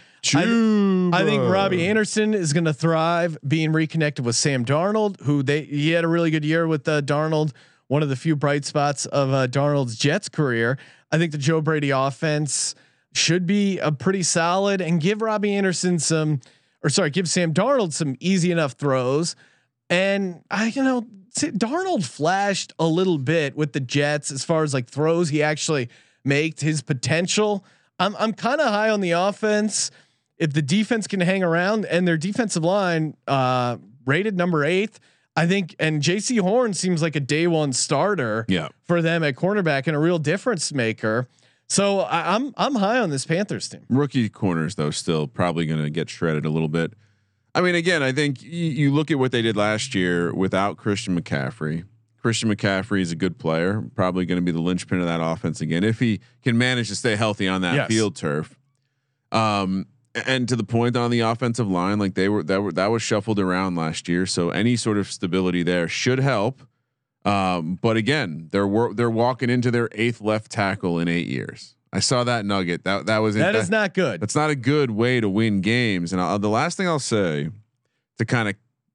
[1.12, 5.42] I, I think Robbie Anderson is going to thrive being reconnected with Sam Darnold, who
[5.42, 7.52] they he had a really good year with uh, Darnold.
[7.88, 10.78] One of the few bright spots of uh, Darnold's Jets career.
[11.10, 12.74] I think the Joe Brady offense
[13.12, 16.40] should be a pretty solid and give Robbie Anderson some,
[16.82, 19.36] or sorry, give Sam Darnold some easy enough throws.
[19.90, 24.72] And I, you know, Darnold flashed a little bit with the Jets as far as
[24.72, 25.90] like throws he actually
[26.24, 27.64] made his potential.
[27.98, 29.90] I'm I'm kind of high on the offense.
[30.42, 34.98] If the defense can hang around and their defensive line uh, rated number eighth,
[35.36, 38.68] I think, and Jaycee Horn seems like a day one starter Yeah.
[38.84, 41.28] for them at cornerback and a real difference maker.
[41.68, 43.82] So I, I'm I'm high on this Panthers team.
[43.88, 46.92] Rookie corners though still probably going to get shredded a little bit.
[47.54, 50.76] I mean, again, I think y- you look at what they did last year without
[50.76, 51.84] Christian McCaffrey.
[52.20, 55.60] Christian McCaffrey is a good player, probably going to be the linchpin of that offense
[55.60, 57.88] again if he can manage to stay healthy on that Yes.
[57.88, 58.58] field turf.
[59.30, 62.88] Um, and to the point on the offensive line, like they were that were that
[62.88, 66.62] was shuffled around last year, so any sort of stability there should help.
[67.24, 71.76] Um, but again, they're wor- they're walking into their eighth left tackle in eight years.
[71.92, 72.84] I saw that nugget.
[72.84, 74.20] That that was That is not good.
[74.20, 76.12] that's not a good way to win games.
[76.12, 77.50] And I'll, the last thing I'll say
[78.18, 78.54] to kind of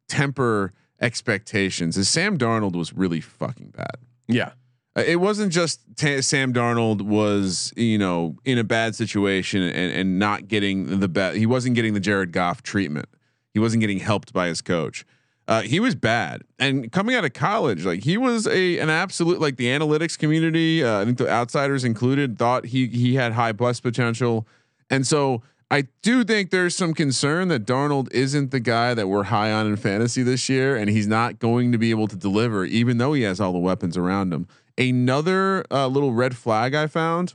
[0.10, 3.98] temper expectations is Sam Darnold was really fucking bad.
[4.28, 4.52] Yeah.
[4.98, 9.94] Uh, It wasn't just ta Sam Darnold was you know in a bad situation and
[9.94, 11.38] and not getting the best.
[11.38, 13.08] He wasn't getting the Jared Goff treatment.
[13.54, 15.06] He wasn't getting helped by his coach.
[15.48, 19.40] Uh, he was bad, and coming out of college, like he was a an absolute
[19.40, 20.84] like the analytics community.
[20.84, 24.46] Uh, I think the outsiders included thought he he had high bust potential,
[24.90, 29.24] and so I do think there's some concern that Darnold isn't the guy that we're
[29.24, 32.66] high on in fantasy this year, and he's not going to be able to deliver,
[32.66, 34.48] even though he has all the weapons around him.
[34.78, 37.34] Another uh, little red flag I found.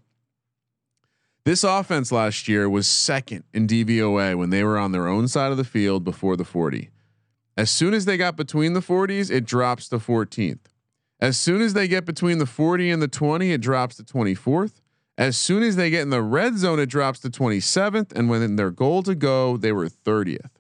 [1.44, 5.50] This offense last year was second in DVOA when they were on their own side
[5.50, 6.90] of the field before the 40.
[7.57, 10.61] As soon as they got between the 40s, it drops to 14th.
[11.20, 14.81] As soon as they get between the 40 and the 20, it drops to 24th.
[15.18, 18.12] As soon as they get in the red zone, it drops to 27th.
[18.12, 20.50] And when their goal to go, they were 30th.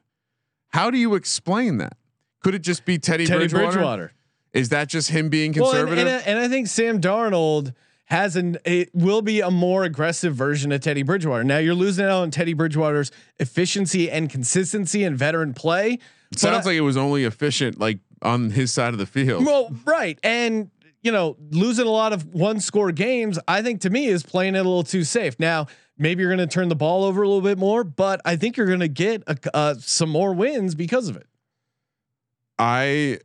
[0.68, 1.96] How do you explain that?
[2.40, 3.72] Could it just be Teddy, Teddy Bridgewater?
[3.72, 4.12] Bridgewater.
[4.52, 6.06] Is that just him being Well, and, conservative?
[6.06, 7.74] and, I- and I think Sam Darnold
[8.06, 11.44] has an it will be a more aggressive version of Teddy Bridgewater.
[11.44, 15.98] Now you're losing out on Teddy Bridgewater's efficiency and consistency and veteran play.
[16.30, 19.46] It sounds like it was only efficient like on his side of the field.
[19.46, 20.70] well, right, and
[21.02, 23.38] you know losing a lot of one score games.
[23.48, 25.40] I think to me is playing it a little too safe.
[25.40, 28.36] Now maybe you're going to turn the ball over a little bit more, but I
[28.36, 31.26] think you're going to get a, uh, some more wins because of it.
[32.58, 33.18] I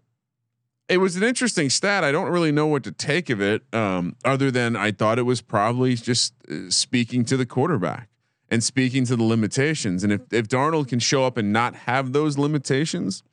[0.89, 2.04] it was an interesting stat.
[2.04, 5.23] I don't really know what to take of it, um, other than I thought it
[5.23, 8.10] was probably just uh, speaking to the quarterback
[8.50, 10.04] and speaking to the limitations.
[10.04, 13.23] And if if Darnold can show up and not have those limitations,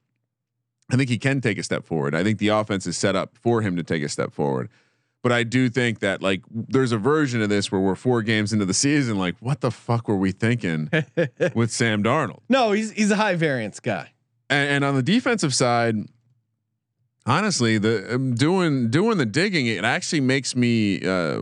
[0.90, 2.14] I think he can take a step forward.
[2.14, 4.68] I think the offense is set up for him to take a step forward.
[5.22, 8.52] But I do think that like there's a version of this where we're four games
[8.52, 10.90] into the season, like what the fuck were we thinking
[11.54, 12.40] with Sam Darnold?
[12.48, 14.10] No, he's he's a high variance guy.
[14.50, 15.96] and, and on the defensive side,
[17.26, 21.40] honestly, the um, doing doing the digging, it actually makes me uh,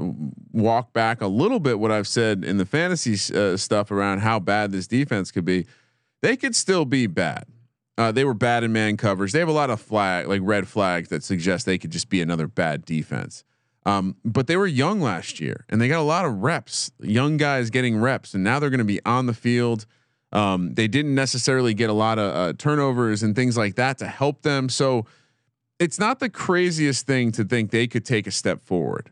[0.53, 4.39] walk back a little bit what I've said in the fantasy uh, stuff around how
[4.39, 5.67] bad this defense could be.
[6.21, 7.47] They could still be bad.
[7.99, 9.33] Uh, they were bad in man covers.
[9.33, 12.21] They have a lot of flag like red flags that suggest they could just be
[12.21, 13.45] another bad defense.
[13.85, 17.37] Um, but they were young last year and they got a lot of reps, young
[17.37, 19.87] guys getting reps, and now they're going to be on the field.
[20.33, 24.07] Um, they didn't necessarily get a lot of uh, turnovers and things like that to
[24.07, 24.69] help them.
[24.69, 25.05] So
[25.83, 29.11] it's not the craziest thing to think they could take a step forward.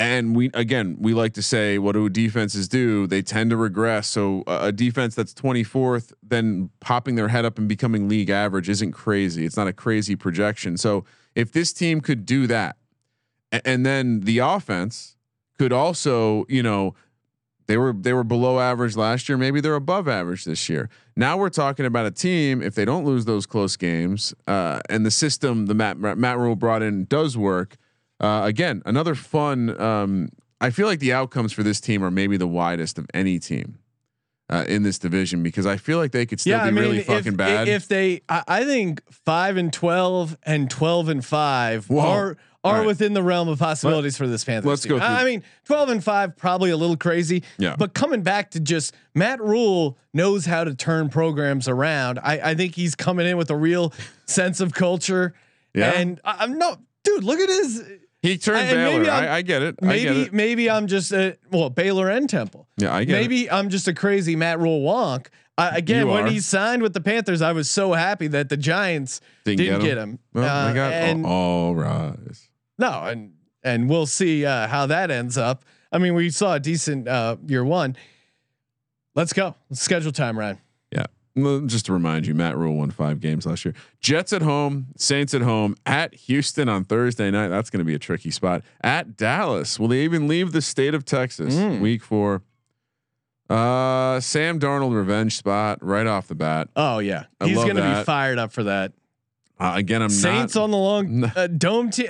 [0.00, 3.06] And we again, we like to say, what do defenses do?
[3.06, 4.06] They tend to regress.
[4.08, 8.92] So a defense that's 24th, then popping their head up and becoming league average isn't
[8.92, 9.44] crazy.
[9.44, 10.76] It's not a crazy projection.
[10.76, 11.04] So
[11.34, 12.76] if this team could do that,
[13.50, 15.16] and then the offense
[15.58, 16.94] could also, you know,
[17.68, 19.38] they were they were below average last year.
[19.38, 20.88] Maybe they're above average this year.
[21.16, 25.06] Now we're talking about a team if they don't lose those close games, uh, and
[25.06, 27.76] the system the Matt Matt Rhule brought in does work.
[28.18, 29.80] Uh, again, another fun.
[29.80, 33.38] Um, I feel like the outcomes for this team are maybe the widest of any
[33.38, 33.78] team
[34.50, 37.36] uh, in this division because I feel like they could still be really fucking if,
[37.36, 37.68] bad.
[37.68, 42.00] If they, I, I think five and twelve and twelve and five Whoa.
[42.00, 42.86] are are right.
[42.86, 44.68] within the realm of possibilities for this Panthers.
[44.68, 44.98] let's team.
[44.98, 47.42] go I mean, twelve and five probably a little crazy.
[47.58, 47.76] Yeah.
[47.78, 52.18] But coming back to just Matt Rhule knows how to turn programs around.
[52.18, 53.92] I, I think he's coming in with a real
[54.26, 55.34] sense of culture.
[55.74, 55.92] Yeah.
[55.92, 57.22] And I, I'm no dude.
[57.24, 57.84] Look at his.
[58.22, 59.10] he turned maybe Baylor.
[59.10, 59.76] I, I get it.
[59.80, 60.32] I get Maybe it.
[60.32, 62.66] maybe I'm just a well Baylor and Temple.
[62.76, 63.20] Yeah, I get it.
[63.20, 65.28] Maybe I'm just a crazy Matt Rhule wonk.
[65.56, 66.30] I, again, You when are.
[66.30, 70.20] he signed with the Panthers, I was so happy that the Giants didn't, get him.
[70.32, 72.47] Well, Uh, they got and all, all rise.
[72.78, 75.64] No, and and we'll see uh, how that ends up.
[75.90, 77.96] I mean, we saw a decent uh, year one.
[79.14, 79.54] Let's go.
[79.68, 80.58] Let's schedule time, Ryan.
[80.92, 81.06] Yeah.
[81.66, 83.74] Just to remind you, Matt Rhule won five games last year.
[84.00, 87.48] Jets at home, Saints at home, at Houston on Thursday night.
[87.48, 88.62] That's going to be a tricky spot.
[88.80, 91.54] At Dallas, will they even leave the state of Texas?
[91.54, 91.80] Mm.
[91.80, 92.42] Week four.
[93.48, 96.68] Uh, Sam Darnold revenge spot right off the bat.
[96.76, 98.92] Oh yeah, I he's going to be fired up for that.
[99.58, 100.64] Uh, again, I'm Saints not.
[100.64, 101.90] on the long uh, dome.
[101.90, 102.08] T-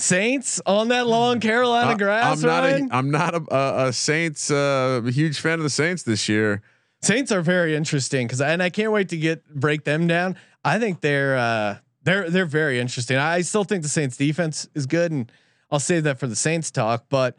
[0.00, 2.42] Saints on that long Carolina I- grass.
[2.42, 2.64] I'm not.
[2.64, 2.88] A, Ryan?
[2.92, 4.50] I'm not a, a, a Saints.
[4.50, 6.62] Uh, a huge fan of the Saints this year.
[7.02, 10.36] Saints are very interesting because, and I can't wait to get break them down.
[10.64, 13.16] I think they're uh, they're they're very interesting.
[13.16, 15.30] I still think the Saints defense is good, and
[15.70, 17.06] I'll save that for the Saints talk.
[17.08, 17.36] But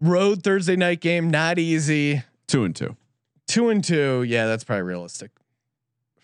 [0.00, 2.22] road Thursday night game, not easy.
[2.46, 2.96] Two and two.
[3.48, 5.30] Two and two, yeah, that's probably realistic.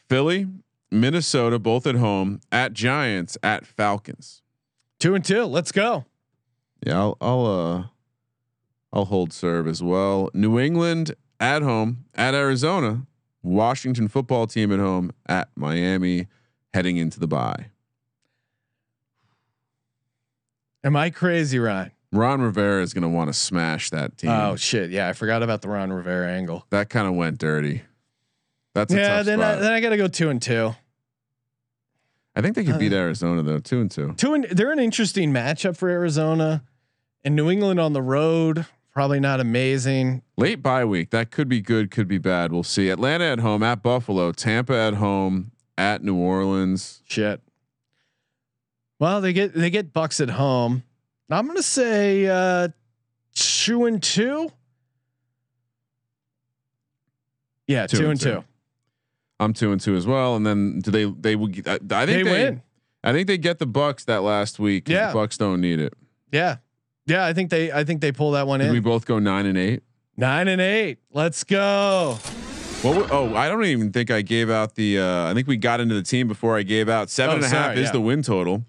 [0.09, 0.46] Philly,
[0.90, 2.40] Minnesota, both at home.
[2.51, 4.42] At Giants, at Falcons.
[4.99, 6.05] Two and two, let's go.
[6.84, 7.84] Yeah, I'll I'll uh
[8.92, 10.30] I'll hold serve as well.
[10.34, 13.07] New England at home, at Arizona,
[13.42, 16.26] Washington football team at home, at Miami,
[16.74, 17.66] heading into the bye.
[20.82, 21.92] Am I crazy, Ryan?
[22.11, 24.30] Ron Rivera is going to want to smash that team.
[24.30, 26.66] Oh shit, yeah, I forgot about the Ron Rivera angle.
[26.70, 27.82] that kind of went dirty.
[28.74, 30.74] That's a yeah, tough then I, then I got to go two and two.
[32.39, 34.14] I think they could beat uh, Arizona though, two and two.
[34.16, 36.62] Two and they're an interesting matchup for Arizona
[37.24, 38.64] and New England on the road.
[38.93, 40.22] Probably not amazing.
[40.36, 42.53] Late bye week, that could be good, could be bad.
[42.53, 42.91] We'll see.
[42.91, 47.03] Atlanta at home, at Buffalo, Tampa at home, at New Orleans.
[47.09, 47.41] Shit.
[49.01, 50.84] Well, they get they get Bucks at home.
[51.28, 52.68] I'm gonna say uh
[53.34, 54.53] two and two.
[57.66, 58.30] Yeah, Two two, and and two.
[58.30, 58.45] two.
[59.41, 60.36] I'm two and two as well.
[60.36, 61.05] And then do they?
[61.05, 61.66] They would.
[61.68, 62.62] I, I think They, they, win.
[63.05, 64.89] I think they get the Bucks that last week.
[64.89, 65.09] Yeah.
[65.09, 65.95] the Bucks don't need it.
[66.32, 66.57] Yeah.
[67.07, 68.72] Yeah, I think they I think they pull that one Did in.
[68.72, 69.82] we both go nine and eight?
[70.16, 70.99] Nine and eight.
[71.12, 72.18] Let's go.
[72.82, 73.11] What?
[73.11, 74.99] oh, I don't even think I gave out the.
[74.99, 77.45] Uh, I think we got into the team before I gave out seven Oh, and
[77.45, 77.93] a half sorry, is yeah.
[77.93, 78.64] the win total.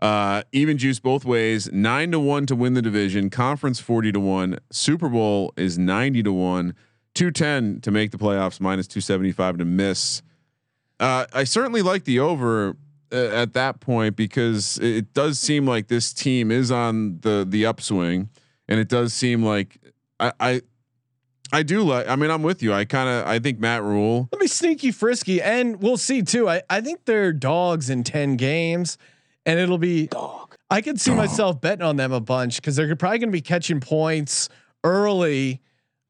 [0.00, 1.70] Uh, even juice both ways.
[1.72, 3.28] Nine to one to win the division.
[3.30, 4.58] Conference forty to one.
[4.70, 6.74] Super Bowl is ninety to one.
[7.14, 8.60] Two ten to make the playoffs.
[8.60, 10.22] Minus two seventy five to miss.
[10.98, 12.76] Uh, I certainly like the over
[13.12, 17.46] uh, at that point because it it does seem like this team is on the
[17.48, 18.30] the upswing,
[18.68, 19.78] and it does seem like
[20.18, 20.62] I I,
[21.52, 22.08] I do like.
[22.08, 22.72] I mean, I'm with you.
[22.72, 24.28] I kind of I think Matt Rhule.
[24.32, 26.48] Let me sneaky frisky, and we'll see too.
[26.48, 28.98] I, I think they're dogs in ten games,
[29.46, 30.56] and it'll be dog.
[30.70, 33.42] I could see myself betting on them a bunch because they're probably going to be
[33.42, 34.48] catching points
[34.82, 35.60] early.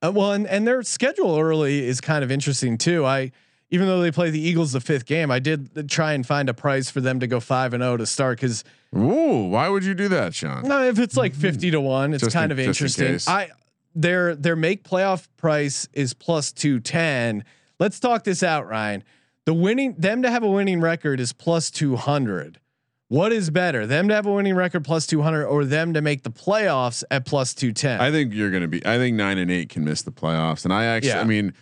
[0.04, 3.04] Uh, well, and, and their schedule early is kind of interesting too.
[3.06, 3.32] I
[3.70, 6.54] even though they play the Eagles the fifth game, I did try and find a
[6.54, 8.62] price for them to go five and zero to start because
[8.96, 10.62] Ooh, why would you do that, Sean?
[10.68, 13.32] no, if it's like fifty to one, it's Just kind in- of just in interesting.
[13.34, 13.48] I
[13.94, 17.44] their their make playoff price is plus two ten.
[17.80, 19.02] Let's talk this out, Ryan.
[19.46, 22.60] The winning them to have a winning record is plus two hundred.
[23.08, 26.00] What is better, them to have a winning record plus two hundred, or them to
[26.00, 28.00] make the playoffs at plus two ten?
[28.00, 28.84] I think you're going to be.
[28.84, 31.10] I think nine and eight can miss the playoffs, and I actually.
[31.10, 31.20] Yeah.
[31.20, 31.52] I mean,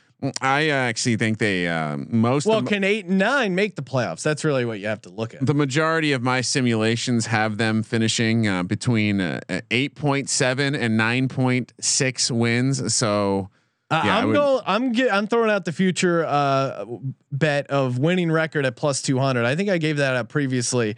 [0.41, 2.47] I actually think they um, most.
[2.47, 4.23] well, can eight and nine make the playoffs?
[4.23, 5.45] That's really what you have to look at.
[5.45, 9.41] the majority of my simulations have them finishing uh, between uh,
[9.73, 12.95] eight point seven and nine point six wins.
[12.95, 13.51] So
[13.91, 14.63] Uh, Yeah, I'm would- going.
[14.65, 16.85] I'm get, I'm throwing out the future uh,
[17.33, 19.45] bet of winning record at plus 200.
[19.45, 20.95] I think I gave that up previously.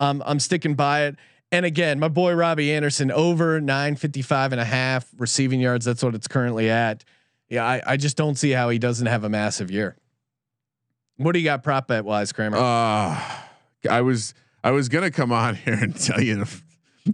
[0.00, 1.16] Um, I'm sticking by it.
[1.52, 5.84] And again, my boy Robby Anderson over 955 and a half receiving yards.
[5.84, 7.04] That's what it's currently at.
[7.48, 9.96] Yeah, I, I just don't see how he doesn't have a massive year.
[11.16, 12.56] What do you got prop bet wise, Kramer?
[12.58, 13.20] Uh,
[13.88, 14.34] I was
[14.64, 16.50] I was gonna come on here and tell you to,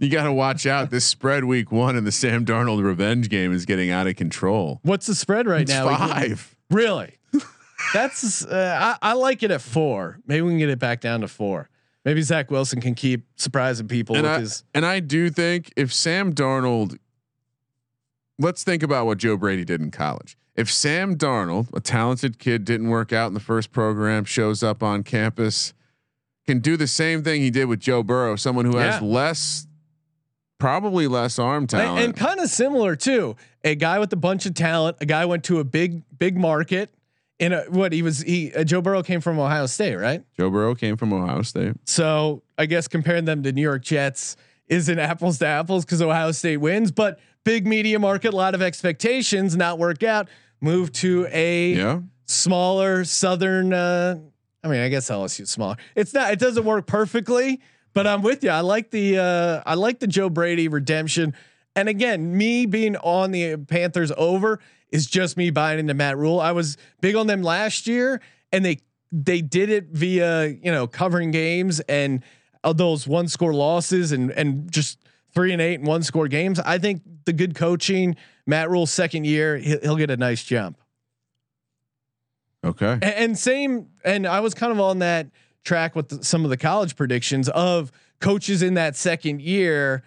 [0.01, 0.89] you got to watch out.
[0.89, 4.79] This spread week one and the Sam Darnold revenge game is getting out of control.
[4.81, 5.87] What's the spread right It's now?
[5.87, 6.55] five.
[6.71, 7.19] Really?
[7.93, 10.19] That's uh, I, I like it at four.
[10.25, 11.69] Maybe we can get it back down to four.
[12.05, 14.63] Maybe Zach Wilson can keep surprising people And with I, his.
[14.73, 16.97] and I do think if Sam Darnold,
[18.37, 20.37] let's think about what Joe Brady did in college.
[20.55, 24.83] If Sam Darnold, a talented kid, didn't work out in the first program, shows up
[24.83, 25.73] on campus,
[26.45, 29.65] can do the same thing he did with Joe Burrow, someone who has less,
[30.59, 31.97] probably less arm talent.
[31.99, 33.35] And, and kind of similar too.
[33.63, 34.97] A guy with a bunch of talent.
[34.99, 36.93] A guy went to a big big market.
[37.39, 40.23] In a what he was he uh, Joe Burrow came from Ohio State, right?
[40.37, 41.73] Joe Burrow came from Ohio State.
[41.85, 46.31] So I guess comparing them to New York Jets isn't apples to apples because Ohio
[46.31, 50.29] State wins, but big media market, a lot of expectations, not work out.
[50.61, 51.99] Move to a Yeah.
[52.25, 53.73] smaller Southern.
[53.73, 54.19] Uh,
[54.63, 55.75] I mean, I guess LSU is smaller.
[55.95, 56.31] It's not.
[56.31, 57.59] It doesn't work perfectly,
[57.93, 58.51] but I'm with you.
[58.51, 59.17] I like the.
[59.17, 61.33] Uh, I like the Joe Brady redemption.
[61.75, 64.59] And again, me being on the Panthers over
[64.93, 66.39] is just me buying into Matt Rhule.
[66.39, 68.21] I was big on them last year,
[68.53, 68.79] and they
[69.11, 72.23] they did it via you know covering games and
[72.63, 74.99] uh, those one score losses and and just
[75.33, 76.59] three and eight and one score games.
[76.59, 78.15] I think the good coaching,
[78.45, 80.77] Matt Rhule's second year, he'll, he'll get a nice jump.
[82.63, 82.93] Okay.
[82.93, 85.27] And, and same, and I was kind of on that
[85.63, 90.03] track with the, some of the college predictions of coaches in that second year.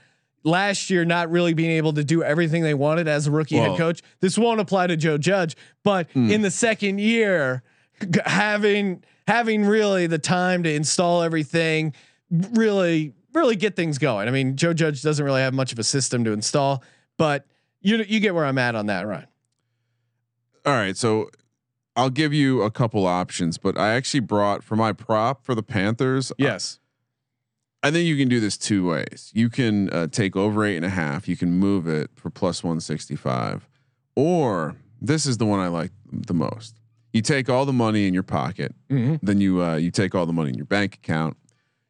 [0.47, 3.77] Last year, not really being able to do everything they wanted as a rookie head
[3.77, 4.01] coach.
[4.21, 6.31] This won't apply to Joe Judge, but hmm.
[6.31, 7.65] in the second year,
[8.25, 11.93] having having really the time to install everything,
[12.31, 14.29] really really get things going.
[14.29, 16.83] I mean, Joe Judge doesn't really have much of a system to install,
[17.17, 17.45] but
[17.81, 19.27] you you get where I'm at on that, Ryan.
[20.65, 21.29] All right, so
[21.97, 25.63] I'll give you a couple options, but I actually brought for my prop for the
[25.63, 26.31] Panthers.
[26.33, 26.79] Uh, yes.
[26.79, 26.86] I
[27.91, 29.31] think you can do this two ways.
[29.35, 31.29] You can uh, take over eight and a half.
[31.29, 33.69] You can move it for plus one sixty five,
[34.15, 36.77] or this is the one I like the most.
[37.13, 39.19] You take all the money in your pocket, Mhm.
[39.23, 41.37] then you uh, you take all the money in your bank account.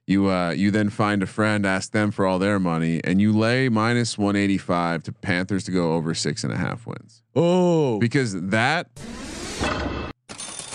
[0.07, 3.32] You uh, you then find a friend, ask them for all their money, and you
[3.36, 7.22] lay minus one eighty five to Panthers to go over six and a half wins
[7.34, 8.88] Oh, because that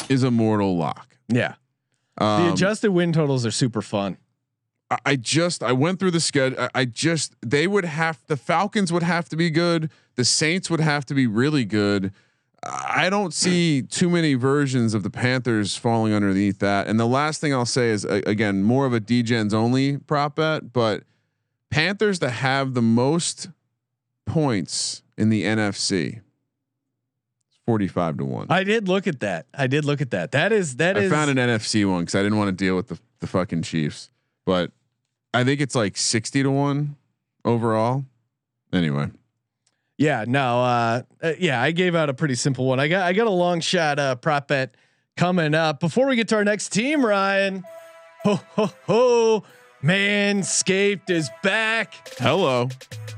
[0.09, 1.15] is a mortal lock.
[1.29, 1.55] yeah.
[2.17, 4.17] The Um, adjusted win totals are super fun.
[5.05, 6.59] I- just I went through the schedule.
[6.59, 9.89] I- I just they would have the Falcons would have to be good.
[10.15, 12.11] The Saints would have to be really good.
[12.63, 16.85] I don't see too many versions of the Panthers falling underneath that.
[16.87, 20.71] And the last thing I'll say is again more of a DGens only prop bet,
[20.73, 21.03] but
[21.71, 23.49] Panthers that have the most
[24.25, 26.19] points in the NFC.
[27.49, 28.47] It's 45 to 1.
[28.49, 29.47] I did look at that.
[29.53, 30.31] I did look at that.
[30.31, 32.75] That is that I is found an NFC one because I didn't want to deal
[32.75, 34.09] with the the fucking Chiefs,
[34.45, 34.71] but
[35.33, 36.95] I think it's like sixty to one
[37.45, 38.05] overall.
[38.73, 39.09] Anyway,
[39.97, 42.79] Yeah, no, uh, uh, yeah, I gave out a pretty simple one.
[42.79, 44.75] I got I got a long shot uh, prop bet
[45.17, 45.79] coming up.
[45.79, 47.63] Before we get to our next team, Ryan,
[48.23, 49.43] ho ho ho,
[49.83, 52.07] Manscaped is back.
[52.19, 52.69] hello.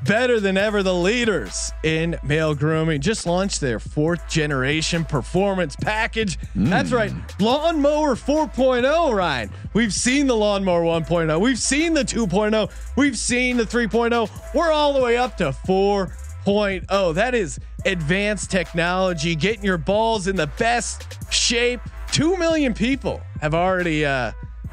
[0.06, 0.82] better than ever.
[0.82, 6.38] The leaders in male grooming just launched their fourth generation performance package.
[6.56, 9.14] That's right, lawnmower 4.0.
[9.14, 14.30] Ryan, we've seen the lawnmower 1.0, we've seen the 2.0, we've seen the 3.0.
[14.54, 17.14] We're all the way up to 4.0.
[17.16, 21.82] That is advanced technology, getting your balls in the best shape.
[22.12, 24.06] Two million people have already.
[24.06, 24.32] Uh,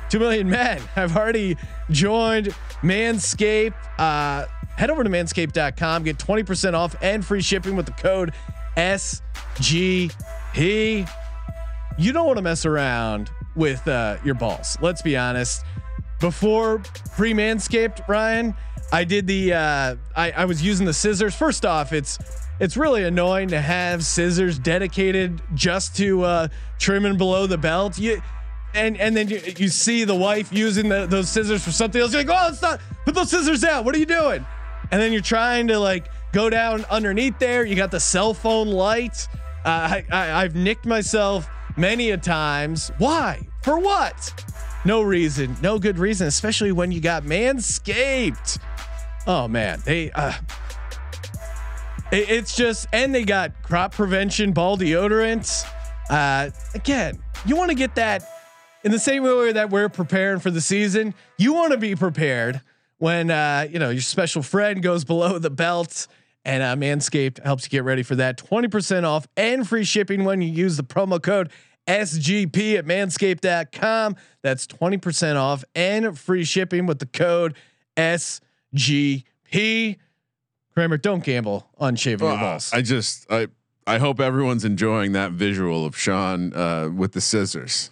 [0.09, 1.57] Two million men have already
[1.91, 3.75] joined Manscaped.
[3.99, 8.33] Uh, head over to manscaped.com, get 20% off and free shipping with the code
[8.77, 10.11] SGP.
[11.99, 14.79] You don't want to mess around with uh, your balls.
[14.81, 15.63] Let's be honest.
[16.21, 16.83] Before
[17.17, 18.55] pre Manscaped, Ryan,
[18.93, 19.55] I did the.
[19.55, 21.35] Uh, I, I was using the scissors.
[21.35, 22.19] First off, it's
[22.59, 27.99] it's really annoying to have scissors dedicated just to uh, trimming below the belt.
[27.99, 28.21] You
[28.75, 32.13] and and then you, you see the wife using the, those scissors for something else.
[32.13, 32.81] You're like, oh, it's not.
[33.05, 33.85] Put those scissors down.
[33.85, 34.45] What are you doing?
[34.91, 37.65] And then you're trying to like go down underneath there.
[37.65, 39.29] You got the cell phone light.
[39.65, 42.91] Uh, I, I I've nicked myself many a times.
[42.99, 43.47] Why?
[43.63, 44.45] For what?
[44.85, 45.57] No reason.
[45.63, 46.27] No good reason.
[46.27, 48.59] Especially when you got Manscaped.
[49.27, 50.11] Oh man, they.
[50.13, 50.33] Uh,
[52.13, 55.65] it- it's just, and they got crop prevention, ball deodorant.
[56.09, 58.25] Uh, again, you want to get that
[58.85, 61.15] in the same way that we're preparing for the season.
[61.39, 62.61] You want to be prepared
[62.99, 66.07] when uh, you know your special friend goes below the belt,
[66.45, 68.37] and uh, Manscaped helps you get ready for that.
[68.39, 71.51] Twenty percent off and free shipping when you use the promo code
[71.87, 74.17] SGP at Manscaped.com.
[74.43, 77.55] That's twenty percent off and free shipping with the code
[77.97, 79.97] SGP.
[80.75, 82.71] Kramer, don't gamble on shaving your Uh, balls.
[82.73, 83.49] I just I
[83.87, 87.91] I hope everyone's enjoying that visual of Sean uh, with the scissors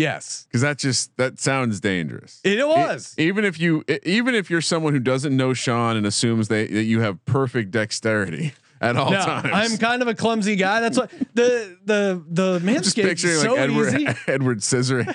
[0.00, 2.40] yes, because that just that sounds dangerous.
[2.44, 3.14] it was.
[3.18, 6.70] E- even if you even if you're someone who doesn't know Sean and assumes that,
[6.72, 9.48] that you have perfect dexterity at all no, times.
[9.52, 10.80] I'm kind of a clumsy guy.
[10.80, 14.08] That's what the the the just manscaped picturing is like so Edward easy.
[14.26, 15.06] Edward Scissor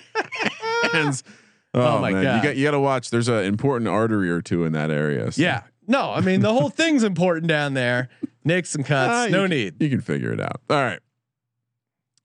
[0.91, 1.23] hands.
[1.77, 2.23] Oh, my man.
[2.23, 2.35] God.
[2.37, 3.09] You got you got to watch.
[3.09, 5.29] There's an important artery or two in that area.
[5.33, 5.63] so- Yeah.
[5.87, 8.07] No, I mean the whole thing's important down there.
[8.45, 9.81] Nicks and cuts, Ah, no you, need.
[9.83, 10.61] You can figure it out.
[10.69, 11.01] All right.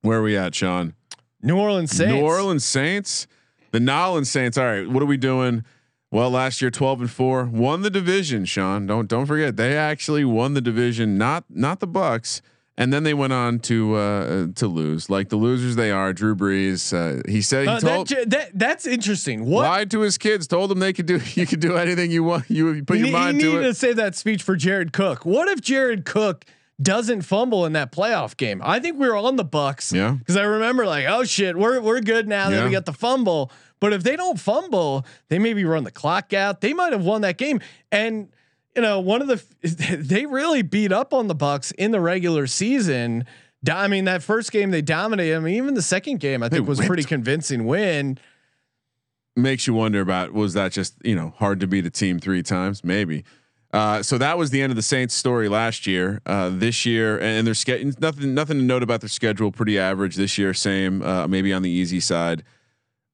[0.03, 0.93] Where are we at, Sean?
[1.43, 2.13] New Orleans Saints.
[2.13, 3.27] New Orleans Saints.
[3.71, 4.57] The Nolans Saints.
[4.57, 4.87] All right.
[4.89, 5.63] What are we doing?
[6.11, 8.85] Well, last year 12 and 4 won the division, Sean.
[8.85, 12.41] Don't don't forget they actually won the division, not not the Bucks.
[12.77, 16.11] and then they went on to uh, to lose like the losers they are.
[16.11, 19.45] Drew Brees, uh, he said he Uh, told that, that that's interesting.
[19.45, 22.25] What lied to his kids, told them they could do you could do anything you
[22.25, 22.49] want.
[22.49, 23.67] You put you, your mind you to need it.
[23.69, 25.25] to save that speech for Jared Cook.
[25.25, 26.43] What if Jared Cook
[26.81, 28.61] doesn't fumble in that playoff game?
[28.63, 29.91] I think we were on the Bucks.
[29.91, 30.11] Yeah.
[30.11, 33.51] because I remember like, oh shit, we're we're good now that we got the fumble.
[33.79, 36.61] But if they don't fumble, they maybe run the clock out.
[36.61, 37.59] They might have won that game.
[37.91, 38.29] And
[38.75, 39.43] you know, one of the
[39.99, 43.25] they really beat up on the Bucks in the regular season.
[43.71, 45.35] I mean, that first game they dominated.
[45.35, 48.17] I mean, even the second game I think was whipped pretty convincing win.
[49.35, 52.43] makes you wonder about was that just you know hard to beat a team three
[52.43, 53.23] times maybe
[53.73, 56.21] uh, so that was the end of the Saints story last year.
[56.25, 59.51] Uh, this year, and their schedule nothing nothing to note about their schedule.
[59.51, 60.53] Pretty average this year.
[60.53, 62.43] Same, uh, maybe on the easy side.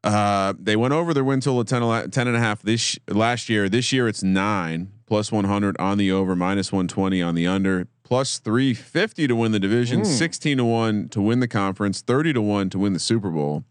[0.04, 3.50] Uh, they went over their win total of 10, 10 and a half this last
[3.50, 3.68] year.
[3.68, 8.40] This year it's nine plus 100 on the over, minus 120 on the under, plus
[8.40, 12.70] 350 to win the division, 16 to one to win the conference, 30 to one
[12.70, 13.64] to win the Super Bowl.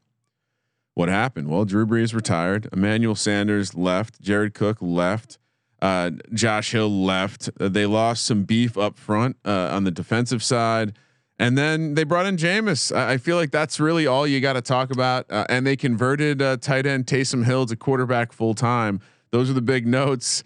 [0.95, 1.49] What happened?
[1.49, 2.71] Well, Drew Brees retired.
[2.73, 4.21] Emmanuel Sanders left.
[4.21, 5.39] Jared Cook left.
[5.81, 7.51] Uh, Josh Hill left.
[7.61, 10.95] Uh, they lost some beef up front uh, on the defensive side,
[11.39, 12.97] and then they brought in Jameis.
[12.97, 15.27] I, I feel like that's really all you got to talk about.
[15.31, 19.01] Uh, and they converted uh, tight end Taysom Hill to quarterback full time.
[19.31, 20.43] Those are the big notes.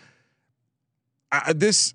[1.30, 1.94] I, this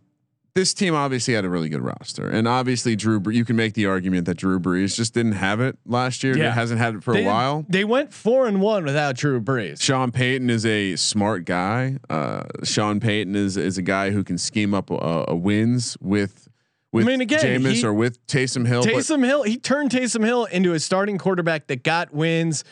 [0.55, 3.21] this team obviously had a really good roster, and obviously Drew.
[3.29, 6.37] You can make the argument that Drew Brees just didn't have it last year.
[6.37, 6.51] Yeah.
[6.51, 7.65] hasn't had it for they, a while.
[7.67, 9.81] They went four and one without Drew Brees.
[9.81, 11.97] Sean Payton is a smart guy.
[12.09, 16.47] Uh, Sean Payton is is a guy who can scheme up a, a wins with
[16.93, 18.83] with mean, again, Jameis he- or with Taysom Hill.
[18.83, 22.63] Taysom Hill, he turned Taysom Hill into a starting quarterback that got wins.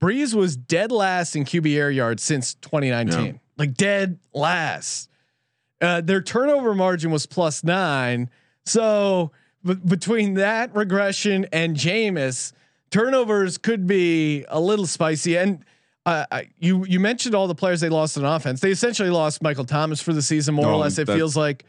[0.00, 3.32] Brees was dead last in QB air yards since 2019, Yeah.
[3.58, 5.08] like dead last.
[5.82, 8.30] Uh, their turnover margin was plus nine.
[8.64, 9.32] So
[9.64, 12.52] b- between that regression and Jameis,
[12.90, 15.36] turnovers could be a little spicy.
[15.36, 15.64] And
[16.06, 18.60] uh, I, you you mentioned all the players they lost on offense.
[18.60, 20.98] They essentially lost Michael Thomas for the season, more or less.
[20.98, 21.64] It feels like.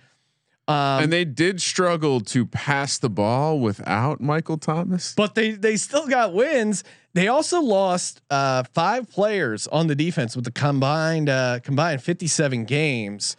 [0.65, 5.13] Um, and they did struggle to pass the ball without Michael Thomas.
[5.13, 6.85] but they they still got wins.
[7.13, 12.63] They also lost uh, five players on the defense with the combined uh, combined 57
[12.63, 13.35] games.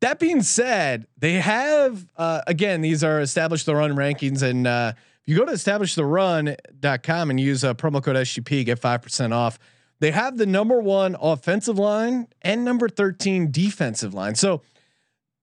[0.00, 4.92] That being said, they have uh, again these are established the run rankings, and uh,
[4.96, 9.58] if you go to establishtheRun.com and use uh, promo code SGP, get five percent off.
[10.00, 14.34] They have the number one offensive line and number 13 defensive line.
[14.34, 14.62] So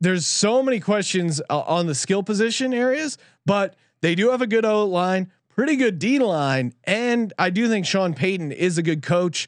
[0.02, 4.48] there's so many questions uh, on the skill position areas, but they do have a
[4.48, 8.84] good O line, pretty good D line, and I do think Sean Payton is a
[8.84, 9.48] good coach.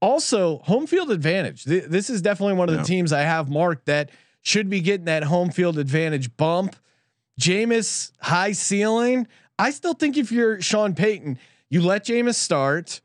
[0.00, 1.64] Also, home field advantage.
[1.64, 4.10] Th- this is definitely one of the teams I have marked that
[4.44, 6.76] should be getting that home field advantage bump.
[7.40, 9.26] Jameis high ceiling.
[9.58, 11.38] I still think if you're Sean Payton,
[11.68, 13.00] you let Jameis start,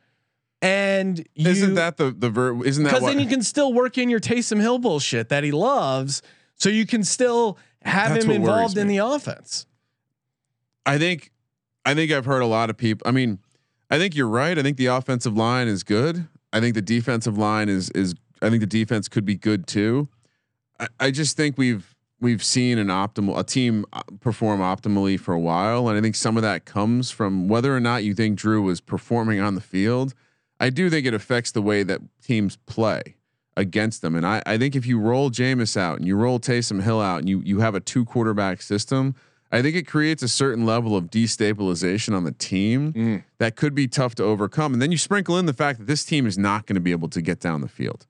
[0.62, 3.98] and you, isn't that the the ver- isn't that because then you can still work
[3.98, 6.22] in your Taysom Hill bullshit that he loves,
[6.56, 9.66] so you can still have That's him involved in the offense.
[10.86, 11.32] I think
[11.86, 13.08] I think I've heard a lot of people.
[13.08, 13.40] I mean,
[13.90, 14.58] I think you're right.
[14.58, 16.28] I think the offensive line is good.
[16.52, 20.10] I think the defensive line is is I think the defense could be good too.
[20.80, 25.34] I, I just think we've we've seen an optimal a team uh, perform optimally for
[25.34, 28.38] a while, and I think some of that comes from whether or not you think
[28.38, 30.14] Drew was performing on the field.
[30.60, 33.16] I do think it affects the way that teams play
[33.56, 36.82] against them, and I, I think if you roll Jameis out and you roll Taysom
[36.84, 39.16] Hill out and you you have a two quarterback system,
[39.52, 42.94] I think it creates a certain level of destabilization on the team
[43.40, 44.74] that could be tough to overcome.
[44.74, 46.92] And then you sprinkle in the fact that this team is not going to be
[46.92, 48.06] able to get down the field.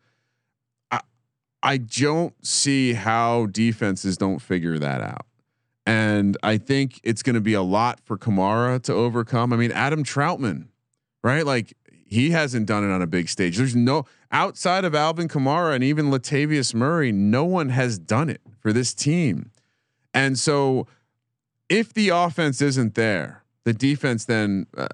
[1.62, 5.26] I don't see how defenses don't figure that out.
[5.86, 9.52] And I think it's going to be a lot for Kamara to overcome.
[9.52, 10.68] I mean, Adam Trautman,
[11.24, 11.46] right?
[11.46, 11.74] Like
[12.06, 13.58] he hasn't done it on a big stage.
[13.58, 18.42] There's no outside of Alvin Kamara and even Latavius Murray, no one has done it
[18.60, 19.52] for this team.
[20.14, 20.88] And so
[21.70, 24.88] if the offense isn't there, the defense then uh,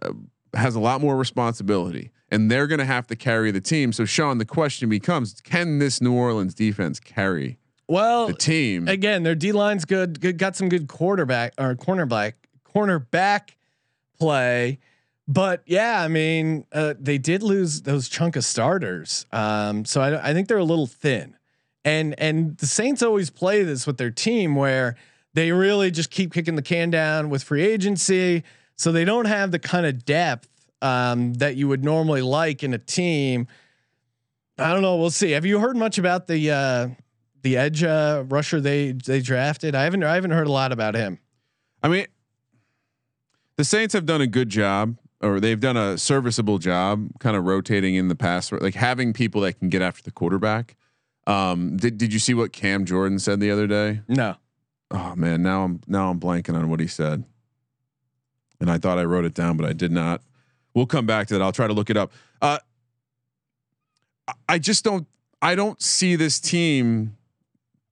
[0.53, 3.93] has a lot more responsibility and they're going to have to carry the team.
[3.93, 7.57] So Sean, the question becomes, can this New Orleans defense carry
[7.87, 8.87] Well, the team?
[8.87, 10.37] again, their D line's good, good.
[10.37, 12.33] Got some good quarterback or cornerback
[12.75, 13.51] cornerback
[14.19, 14.79] play.
[15.27, 20.29] But yeah, I mean, uh, they did lose those chunk of starters, um, so I,
[20.29, 21.35] I think they're a little thin.
[21.83, 24.95] And and the Saints always play this with their team where
[25.33, 28.43] they really just keep kicking the can down with free agency,
[28.75, 30.47] so they don't have the kind of depth
[30.85, 33.47] um, that you would normally like in a team.
[34.57, 34.97] I don't know.
[34.97, 35.31] We'll see.
[35.31, 36.87] Have you heard much about the uh,
[37.41, 39.73] the edge uh, rusher they they drafted?
[39.73, 41.19] I haven't I haven't heard a lot about him.
[41.81, 42.05] I mean,
[43.57, 47.45] the Saints have done a good job, or they've done a serviceable job, kind of
[47.45, 50.75] rotating in the pass, like having people that can get after the quarterback.
[51.25, 54.01] Um, did Did you see what Cam Jordan said the other day?
[54.07, 54.35] No.
[54.91, 57.23] Oh man, now I'm now I'm blanking on what he said,
[58.61, 60.21] and I thought I wrote it down, but I did not.
[60.75, 61.41] We'll come back to that.
[61.41, 62.11] I'll try to look it up.
[62.41, 62.59] Uh,
[64.47, 65.07] I- just don't.
[65.41, 67.17] I don't see this team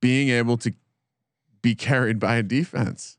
[0.02, 0.74] being able to
[1.62, 3.18] be carried by a defense.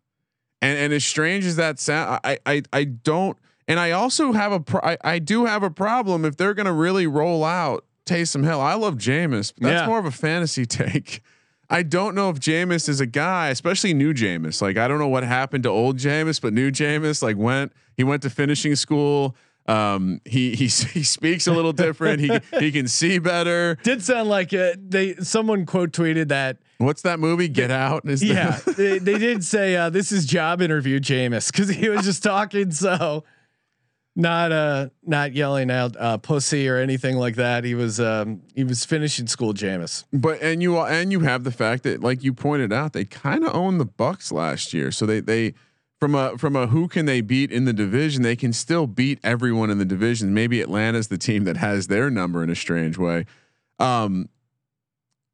[0.60, 3.36] And and as strange as that sound, I I I don't.
[3.68, 6.66] And I also have a pro- I, I do have a problem if they're going
[6.66, 8.60] to really roll out Taysom Hill.
[8.60, 9.86] I love Jameis, but that's Yeah.
[9.86, 11.22] more of a fantasy take.
[11.70, 14.60] I don't know if Jameis is a guy, especially new Jameis.
[14.60, 18.02] Like I don't know what happened to old Jameis, but new Jameis like went he
[18.04, 19.36] went to finishing school.
[19.66, 22.20] Um, he he he speaks a little different.
[22.20, 23.76] he he can see better.
[23.82, 24.90] Did sound like it.
[24.90, 26.58] they someone quote tweeted that.
[26.78, 27.48] What's that movie?
[27.48, 28.06] Get Out.
[28.08, 32.04] Is Yeah, they, they did say uh, this is job interview, Jameis, because he was
[32.04, 33.24] just talking so.
[34.16, 37.64] Not uh not yelling out uh pussy or anything like that.
[37.64, 40.04] He was um he was finishing school Jameis.
[40.12, 43.42] But and you and you have the fact that like you pointed out, they kind
[43.42, 44.92] of owned the Bucks last year.
[44.92, 45.54] So they they
[46.04, 49.18] from a from a who can they beat in the division, they can still beat
[49.24, 50.34] everyone in the division.
[50.34, 53.24] Maybe Atlanta's the team that has their number in a strange way.
[53.78, 54.28] Um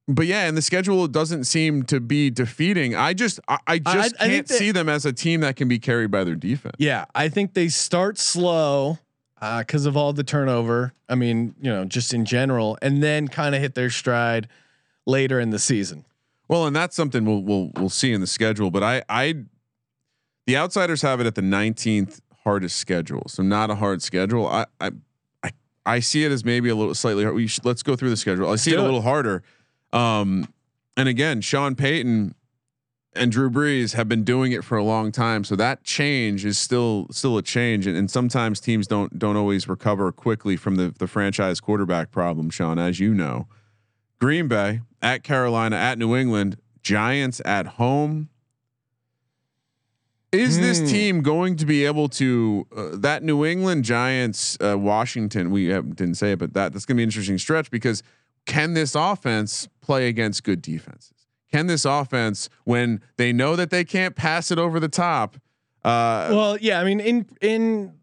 [0.07, 2.95] but yeah, and the schedule doesn't seem to be defeating.
[2.95, 5.81] I just I, I just I can't see them as a team that can be
[5.81, 6.77] carried by their defense.
[6.79, 9.01] Yeah, I think they start slow
[9.41, 10.93] because of all the turnover.
[11.09, 14.47] I mean, you know, just in general, and then kind of hit their stride
[15.05, 16.05] later in the season.
[16.47, 18.71] Well, and that's something we'll we'll we'll see in the schedule.
[18.71, 19.35] But I I
[20.51, 24.49] the outsiders have it at the 19th hardest schedule, so not a hard schedule.
[24.49, 24.91] I I
[25.45, 25.51] I,
[25.87, 27.37] I see it as maybe a little slightly hard.
[27.37, 28.51] We should, let's go through the schedule.
[28.51, 28.83] I see it a it.
[28.83, 29.45] little harder.
[29.93, 30.53] Um,
[30.97, 32.35] and again, Sean Payton
[33.15, 36.59] and Drew Brees have been doing it for a long time, so that change is
[36.59, 37.87] still still a change.
[37.87, 42.51] And, and sometimes teams don't don't always recover quickly from the the franchise quarterback problem.
[42.51, 43.47] Sean, as you know.
[44.21, 48.31] Green Bay at Carolina at New England, Giants at home.
[50.33, 50.63] Is Hmm.
[50.63, 55.51] this team going to be able to uh, that New England Giants uh, Washington?
[55.51, 58.03] We have, didn't say it, but that that's going to be an interesting stretch because
[58.47, 61.27] can this offense play against good defenses?
[61.53, 65.37] Can this offense, when they know that they can't pass it over the top,
[65.85, 67.95] uh, Well, yeah, I mean, in in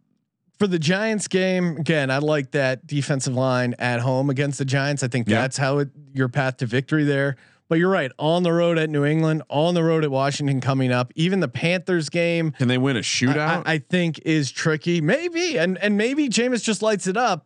[0.60, 5.02] for the Giants game again, I like that defensive line at home against the Giants.
[5.02, 7.38] I think that's how it your path to victory there.
[7.70, 10.92] But you're right, on the road at New England, on the road at Washington coming
[10.92, 11.12] up.
[11.16, 13.64] Even the Panthers game, can they win a shootout?
[13.66, 15.02] I think is tricky.
[15.02, 17.46] Maybe and and maybe Jameis just lights it up.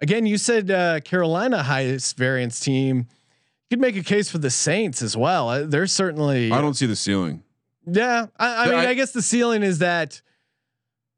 [0.00, 3.08] Again, you said uh, Carolina highest variance team.
[3.68, 5.48] You could make a case for the Saints as well.
[5.48, 7.42] Uh, They're certainly I don't see the ceiling.
[7.86, 10.22] yeah, I, I mean, I- I, guess the ceiling is that.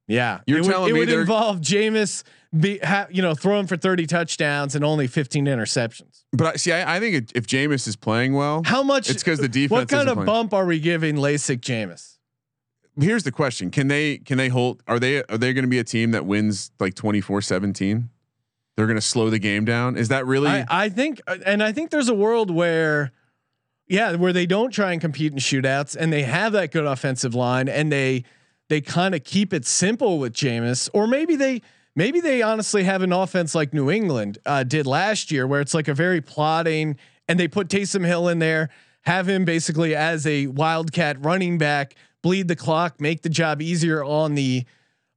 [0.07, 2.23] Yeah, You're it would, it me would involve Jameis
[2.59, 6.25] be ha, you know throwing for thirty touchdowns and only fifteen interceptions.
[6.33, 9.11] But I, see, I, I think it, if Jameis is playing well, How much?
[9.11, 10.27] it's because the defense What kind of playing.
[10.27, 12.15] bump are we giving LASIK Jameis?
[13.01, 15.79] here's the question can they can they hold are they are they going to be
[15.79, 18.09] a team that wins like 24-17
[18.75, 21.63] they're going to slow the game down is that really I, I think, uh, and
[21.63, 23.11] I think there's a world where,
[23.89, 27.35] yeah, where they don't try and compete in shootouts, and they have that good offensive
[27.35, 28.23] line, and they
[28.69, 31.61] they kind of keep it simple with Jameis, or maybe they
[31.99, 35.75] maybe they honestly have an offense like New England uh, did last year, where it's
[35.75, 36.97] like a very plotting,
[37.29, 38.71] and they put Taysom Hill in there,
[39.03, 44.03] have him basically as a wildcat running back, bleed the clock, make the job easier
[44.05, 44.65] on the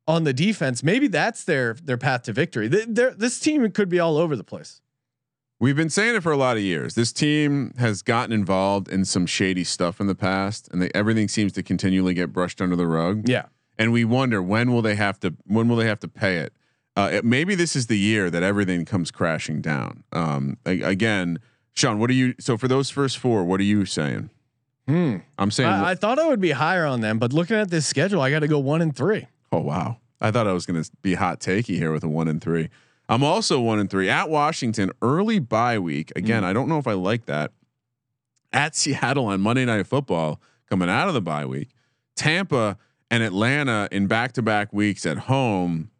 [0.08, 0.84] on the defense.
[0.84, 2.68] Maybe that's their their path to victory.
[2.70, 4.82] Th- this team could be all over the place.
[5.60, 9.06] we've been saying it for a lot of years this team has gotten involved in
[9.06, 12.76] some shady stuff in the past and they, everything seems to continually get brushed under
[12.76, 13.46] the rug Yeah.
[13.78, 16.52] and we wonder when will they have to when will they have to pay it
[16.96, 21.40] uh, it- maybe this is the year that everything comes crashing down um, a- again
[21.74, 24.30] sean what are you so for those first four what are you saying
[24.88, 25.18] Hmm.
[25.38, 27.86] i'm saying I, I thought I would be higher on them, but looking at this
[27.86, 29.28] schedule, I got to go one and three.
[29.52, 29.98] Oh wow!
[30.20, 32.70] I thought I was going to be hot takey here with a one and three.
[33.08, 34.92] I'm also one and three at Washington.
[35.02, 36.44] Early bye week again.
[36.44, 37.52] I don't know if I like that.
[38.52, 41.70] At Seattle on Monday Night Football, coming out of the bye week.
[42.16, 42.78] Tampa
[43.10, 45.92] and Atlanta in back to back weeks at home.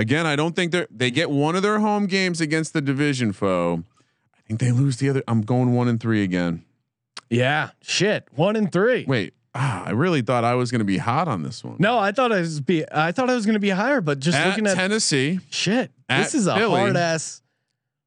[0.00, 3.32] Again, I don't think they they get one of their home games against the division
[3.32, 3.84] foe.
[4.36, 5.22] I think they lose the other.
[5.26, 6.64] I'm going one and three again.
[7.30, 9.04] Yeah, shit, one and three.
[9.08, 11.76] Wait, ah, I really thought I was going to be hot on this one.
[11.78, 12.84] No, I thought I was be.
[12.92, 15.40] I thought I was going to be higher, but just at looking at Tennessee.
[15.50, 17.42] shit, this is a hard ass.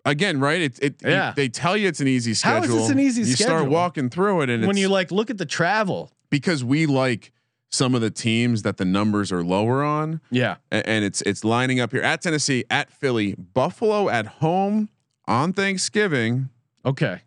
[0.06, 0.62] again, right?
[0.62, 1.34] It, it you- Yeah.
[1.36, 2.78] they tell you it's an easy How schedule.
[2.78, 3.74] is this an easy you start schedule?
[3.74, 7.32] walking through it, and When you like look at the travel, because we like
[7.72, 10.56] some of the teams that the numbers are lower on, Yeah.
[10.72, 14.90] and it's it's lining up here at Tennessee, at Philly, Buffalo at home
[15.28, 16.50] on Thanksgiving.
[16.86, 17.22] Okay.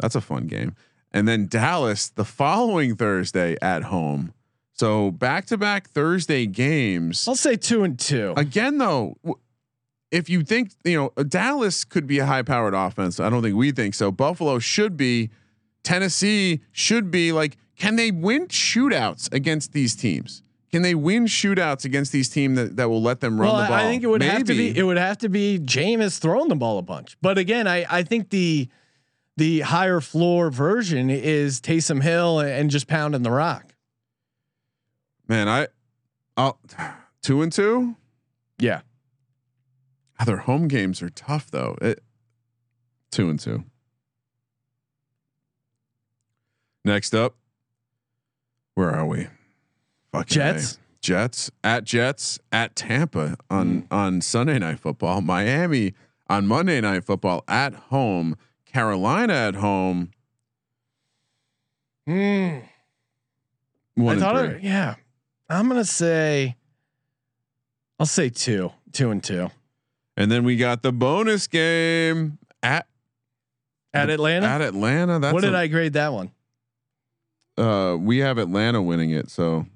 [0.00, 0.74] That's a fun game.
[1.12, 4.32] And then Dallas the following Thursday at home.
[4.72, 7.26] So back to back Thursday games.
[7.26, 8.34] I'll say two and two.
[8.36, 9.16] Again, though,
[10.10, 13.56] if you think you know Dallas could be a high powered offense, I don't think
[13.56, 14.10] we think so.
[14.12, 15.30] Buffalo should be.
[15.82, 17.56] Tennessee should be like.
[17.76, 20.42] Can they win shootouts against these teams?
[20.72, 23.68] Can they win shootouts against these teams that, that will let them run well, the
[23.68, 23.76] ball?
[23.76, 26.56] I think it would have to be it would have to be Jameis throwing the
[26.56, 27.16] ball a bunch.
[27.22, 28.68] But again, I I think the
[29.36, 33.74] the higher floor version is Taysom Hill and just pounding the rock.
[35.28, 35.68] Man, I,
[36.36, 36.58] I'll
[37.22, 37.96] two and two.
[38.58, 38.80] Yeah.
[40.18, 41.76] Ah, Their home games are tough though.
[41.82, 42.02] It,
[43.10, 43.64] two and two.
[46.84, 47.36] Next up,
[48.76, 49.26] where are we?
[50.12, 50.74] Fucking Jets.
[50.74, 50.78] A.
[51.00, 55.20] Jets at Jets at Tampa on on Sunday night football.
[55.20, 55.94] Miami
[56.28, 58.36] on Monday night football at home.
[58.64, 60.12] Carolina at home.
[62.06, 62.58] Hmm.
[63.96, 64.54] One I thought, three.
[64.56, 64.94] it, yeah.
[65.48, 66.56] I'm gonna say,
[67.98, 69.50] I'll say two, two and two
[70.16, 72.86] and then we got the bonus game at
[73.92, 74.46] at Atlanta.
[74.46, 75.18] at Atlanta.
[75.18, 76.30] That's what did a- I grade that one?
[77.58, 79.66] Uh, we have Atlanta winning it, so.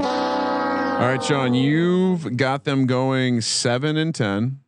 [0.00, 4.60] All right, Sean, you've got them going seven and ten.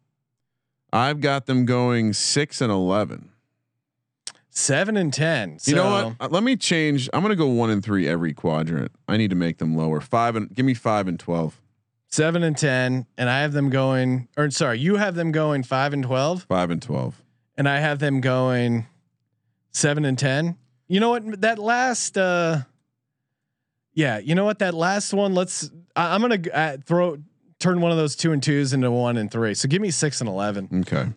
[0.92, 3.30] I've got them going six and eleven.
[4.50, 5.59] Seven and ten.
[5.66, 6.16] you know what?
[6.20, 7.09] Uh, Let me change.
[7.12, 8.92] I'm gonna go one and three every quadrant.
[9.09, 10.00] I need to make them lower.
[10.00, 11.61] Five and give me five and twelve.
[12.09, 14.28] Seven and ten, and I have them going.
[14.36, 17.22] Or sorry, you have them going five and twelve, Five and twelve.
[17.57, 18.86] and I have them going
[19.73, 20.57] seven and ten.
[20.89, 21.41] You know what?
[21.41, 22.61] That last, uh
[23.95, 24.59] yeah, you know what?
[24.61, 25.35] That last one.
[25.35, 25.70] Let's.
[25.95, 27.18] I, I'm gonna uh, throw
[27.59, 29.55] turn one of those two and twos into one and three.
[29.55, 30.68] So give me six and eleven.
[30.81, 31.09] Okay.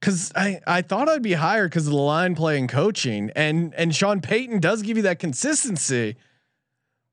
[0.00, 3.74] Cause I, I thought I'd be higher because of the line play and coaching and
[3.74, 6.16] and Sean Payton does give you that consistency,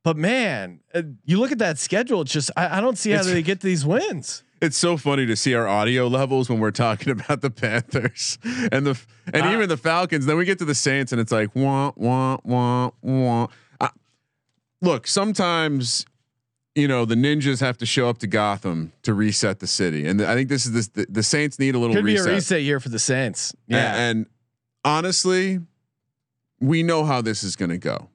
[0.03, 2.21] but man, uh, you look at that schedule.
[2.21, 4.43] It's just I, I don't see how It's- they get these wins.
[4.63, 8.37] It's so funny to see our audio levels when we're talking about the Panthers
[8.71, 8.97] and the
[9.33, 10.25] and even the Falcons.
[10.25, 13.47] Then we get to the Saints and it's like wah wah wah wah.
[13.81, 13.89] Uh,
[14.81, 16.05] look, sometimes
[16.75, 20.21] you know the ninjas have to show up to Gotham to reset the city, and
[20.21, 22.25] I think this is this the, the Saints need a little Could reset.
[22.25, 23.53] be a reset year for the Saints.
[23.67, 24.27] Yeah, and
[24.85, 25.59] honestly,
[26.61, 28.07] we know how this is going to go.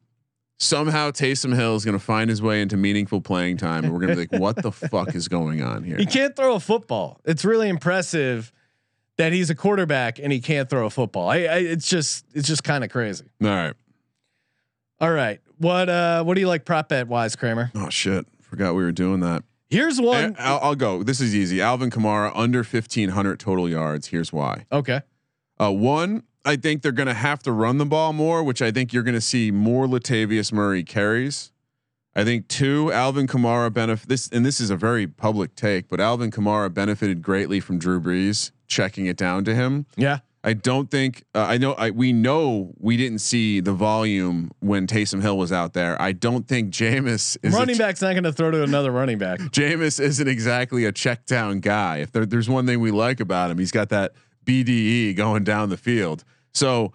[0.60, 4.00] Somehow Taysom Hill is going to find his way into meaningful playing time, and we're
[4.00, 6.60] going to be like, "What the fuck is going on here?" he can't throw a
[6.60, 7.20] football.
[7.24, 8.52] It's really impressive
[9.18, 11.28] that he's a quarterback and he can't throw a football.
[11.28, 13.24] I, I it's just it's just kind of crazy.
[13.42, 13.74] All right.
[15.00, 17.70] All right, what uh what do you like prop bet wise, Kramer?
[17.76, 18.26] Oh shit!
[18.40, 19.44] Forgot we were doing that.
[19.70, 20.34] Here's one.
[20.36, 21.04] I- I'll, I'll go.
[21.04, 21.60] This is easy.
[21.60, 24.08] Alvin Kamara under fifteen hundred total yards.
[24.08, 24.66] Here's why.
[24.72, 25.02] Okay.
[25.60, 28.70] Uh, one, I think they're going to have to run the ball more, which I
[28.70, 31.52] think you're going to see more Latavius Murray carries.
[32.16, 36.00] I think two, Alvin Kamara benefit this, and this is a very public take, but
[36.00, 39.84] Alvin Kamara benefited greatly from Drew Brees checking it down to him.
[39.94, 40.20] Yeah.
[40.42, 41.72] I don't think uh, I know.
[41.74, 46.00] I we know we didn't see the volume when Taysom Hill was out there.
[46.00, 49.18] I don't think Jameis is running ch- back's not going to throw to another running
[49.18, 49.38] back.
[49.50, 51.98] Jameis isn't exactly a check down guy.
[51.98, 54.12] If there, there's one thing we like about him, he's got that
[54.46, 56.24] BDE going down the field.
[56.52, 56.92] So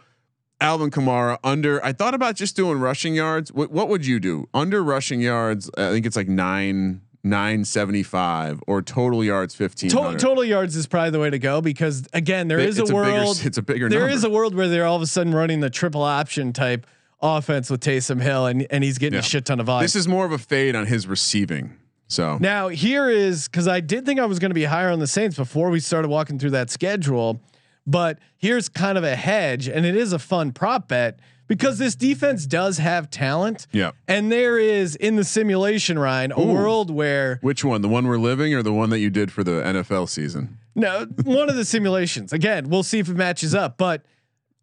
[0.61, 1.83] Alvin Kamara under.
[1.83, 3.51] I thought about just doing rushing yards.
[3.51, 5.69] What, what would you do under rushing yards?
[5.77, 9.89] I think it's like nine nine seventy five or total yards fifteen.
[9.91, 12.93] To- total yards is probably the way to go because again, there is a bigger-
[12.95, 13.41] world.
[13.43, 13.89] it's a bigger.
[13.89, 14.13] There number.
[14.15, 16.85] is a world where they're all of a sudden running the triple option type
[17.21, 19.21] offense with Taysom Hill, and and he's getting Yeah.
[19.21, 19.83] a shit ton of volume.
[19.85, 21.77] This is more of a fade on his receiving.
[22.07, 24.99] So now here is because I did think I was going to be higher on
[24.99, 27.41] the Saints before we started walking through that schedule,
[27.85, 31.95] but here's kind of a hedge, and it is a fun prop bet because this
[31.95, 33.67] defense does have talent.
[33.71, 33.91] yeah.
[34.07, 36.53] And there is in the simulation, Ryan, a Ooh.
[36.53, 37.81] world where Which one?
[37.81, 40.57] The one we're living or the one that you did for the NFL season?
[40.75, 42.31] No, one of the simulations.
[42.33, 43.77] Again, we'll see if it matches up.
[43.77, 44.03] But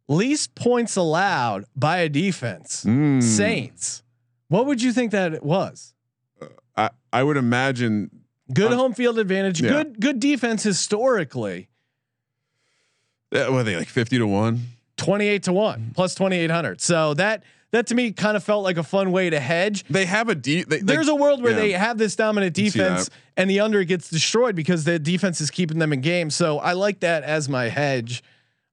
[0.09, 3.23] least points allowed by a defense, Mm.
[3.23, 4.03] Saints.
[4.49, 5.95] What would you think that it was?
[6.77, 8.11] I, I would imagine
[8.53, 9.61] Good Um, home field advantage.
[9.63, 9.71] yeah.
[9.71, 11.69] Good good defense historically.
[13.31, 14.61] What are they like fifty to one?
[14.97, 16.81] Twenty eight to one plus twenty eight hundred.
[16.81, 19.85] So that that to me kind of felt like a fun way to hedge.
[19.89, 20.69] They have a deep.
[20.69, 21.59] There's a world where yeah.
[21.59, 25.79] they have this dominant defense and the under gets destroyed because the defense is keeping
[25.79, 26.31] them in game.
[26.31, 28.23] So I like that as my hedge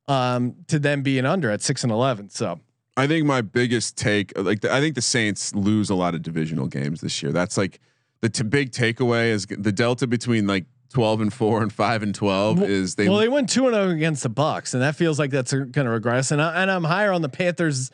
[0.07, 2.29] um, to them being under at six and eleven.
[2.29, 2.59] So
[2.97, 6.23] I think my biggest take, like the, I think the Saints lose a lot of
[6.23, 7.31] divisional games this year.
[7.31, 7.79] That's like
[8.21, 12.13] the t- big takeaway is the delta between like twelve and four and five and
[12.13, 13.07] twelve is they.
[13.07, 15.71] well, they went two and zero against the Bucks, and that feels like that's going
[15.71, 16.31] to regress.
[16.31, 17.91] And I, and I'm higher on the Panthers.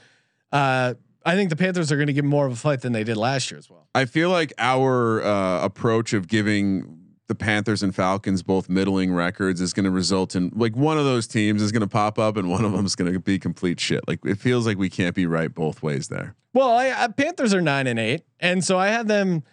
[0.52, 0.94] Uh,
[1.26, 3.18] I think the Panthers are going to give more of a fight than they did
[3.18, 3.88] last year as well.
[3.96, 9.62] I feel like our uh, approach of giving the Panthers and Falcons both middling records
[9.62, 12.36] is going to result in like one of those teams is going to pop up
[12.36, 14.06] and one of them is going to be complete shit.
[14.08, 16.36] Like it feels like we can't be right both ways there.
[16.54, 19.44] Well, I, I, Panthers are nine and eight, and so I have them.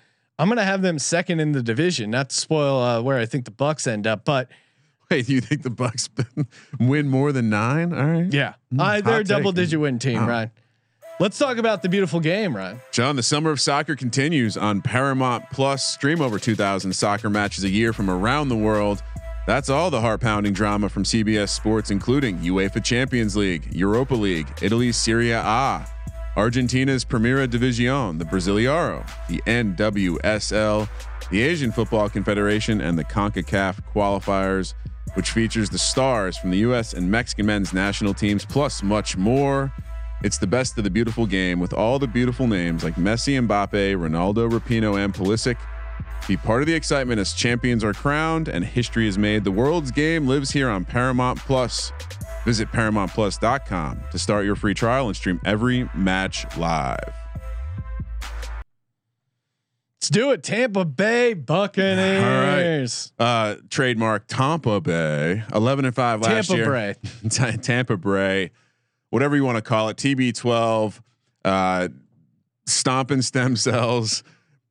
[0.41, 2.11] I'm going to have them second in the division.
[2.11, 4.49] Not to spoil uh, where I think the Bucks end up, but
[5.11, 6.09] Wait, do you think the Bucks
[6.81, 7.93] win more than nine?
[7.93, 9.57] All right, yeah, I, they're a double take.
[9.65, 10.29] digit win team, Wow.
[10.29, 10.51] Ryan.
[11.19, 12.81] Let's talk about the beautiful game, Ryan.
[12.93, 15.85] John, the summer of soccer continues on Paramount Plus.
[15.85, 19.03] Stream over 2,000 soccer matches a year from around the world.
[19.47, 24.47] That's all the heart pounding drama from CBS Sports, including UEFA Champions League, Europa League,
[24.63, 25.87] Italy's Serie A,
[26.37, 30.89] Argentina's Primera División, the Brasileiro, the NWSL,
[31.31, 34.75] the Asian Football Confederation, and the CONCACAF qualifiers,
[35.15, 36.95] which features the stars from the U.S.
[36.95, 39.73] and Mexican men's national teams, plus much more.
[40.23, 43.97] It's the best of the beautiful game with all the beautiful names like Messi, Mbappe,
[43.97, 45.57] Ronaldo, Rapinoe, and Pulisic.
[46.29, 49.43] Be part of the excitement as champions are crowned and history is made.
[49.43, 51.93] The world's game lives here on Paramount Plus.
[52.45, 57.15] Visit ParamountPlus.com to start your free trial and stream every match live.
[60.01, 63.13] Let's do it, Tampa Bay Buccaneers.
[63.19, 66.65] Uh, trademark Tampa Bay, eleven and five last Tampa year.
[66.71, 66.95] Bray.
[67.29, 68.51] Ta- Tampa Bray,
[69.11, 71.01] whatever you want to call it, TB12,
[71.45, 71.89] uh,
[72.65, 74.23] stomping stem cells,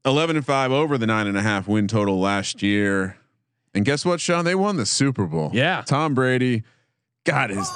[0.04, 3.16] 11 and 5 over the nine and a half win total last year.
[3.76, 4.46] And guess what, Sean?
[4.46, 5.52] They won the Super Bowl.
[5.54, 5.84] Yeah.
[5.86, 6.64] Tom Brady
[7.30, 7.70] got his.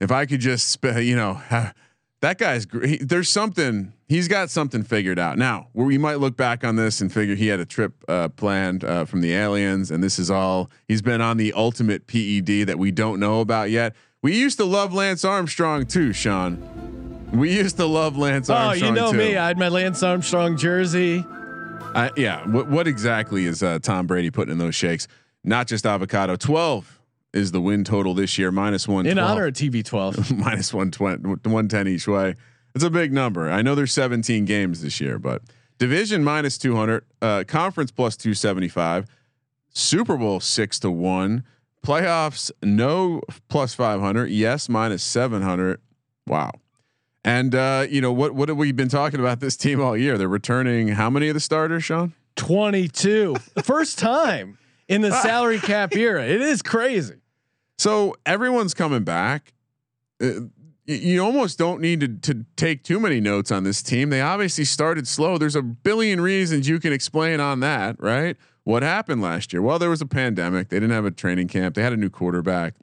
[0.00, 1.40] If I could just, sp- you know,
[2.20, 5.38] that guy's, gr- he, there's something, he's got something figured out.
[5.38, 8.28] Now, where we might look back on this and figure he had a trip uh,
[8.28, 12.66] planned uh, from the aliens, and this is all, he's been on the ultimate PED
[12.66, 13.94] that we don't know about yet.
[14.22, 16.58] We used to love Lance Armstrong too, Sean.
[17.32, 18.90] We used to love Lance Oh, Armstrong.
[18.92, 19.18] Oh, you know too.
[19.18, 19.36] me.
[19.36, 21.24] I had my Lance Armstrong jersey.
[21.28, 22.46] I, yeah.
[22.48, 25.06] What what exactly is uh, Tom Brady putting in those shakes?
[25.44, 26.36] Not just avocado.
[26.36, 27.00] Twelve
[27.34, 28.50] is the win total this year.
[28.50, 29.04] Minus one.
[29.04, 32.34] In honor of TB twelve, minus one twenty, one ten each way.
[32.74, 33.50] It's a big number.
[33.50, 35.42] I know there's 17 games this year, but
[35.78, 39.06] division minus 200, uh, conference plus 275,
[39.68, 41.44] Super Bowl six to one,
[41.86, 45.80] playoffs no plus 500, yes minus 700.
[46.26, 46.50] Wow.
[47.24, 48.34] And uh, you know what?
[48.34, 50.18] What have we been talking about this team all year?
[50.18, 52.12] They're returning how many of the starters, Sean?
[52.36, 53.36] 22.
[53.54, 54.58] The first time
[54.88, 56.24] in the salary cap era.
[56.24, 57.14] It is crazy.
[57.78, 59.52] So everyone's coming back.
[60.22, 60.32] Uh,
[60.86, 64.10] you almost don't need to, to take too many notes on this team.
[64.10, 65.38] They obviously started slow.
[65.38, 68.36] There's a billion reasons you can explain on that, right?
[68.64, 69.62] What happened last year?
[69.62, 70.68] Well, there was a pandemic.
[70.68, 71.74] They didn't have a training camp.
[71.74, 72.74] They had a new quarterback.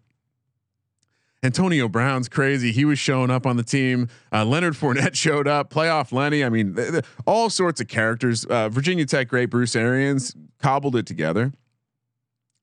[1.44, 2.72] Antonio Brown's crazy.
[2.72, 4.08] He was showing up on the team.
[4.32, 5.72] Uh, Leonard Fournette showed up.
[5.72, 6.44] Playoff Lenny.
[6.44, 8.46] I mean, th- th- all sorts of characters.
[8.46, 11.52] Uh, Virginia Tech great Bruce Arians cobbled it together.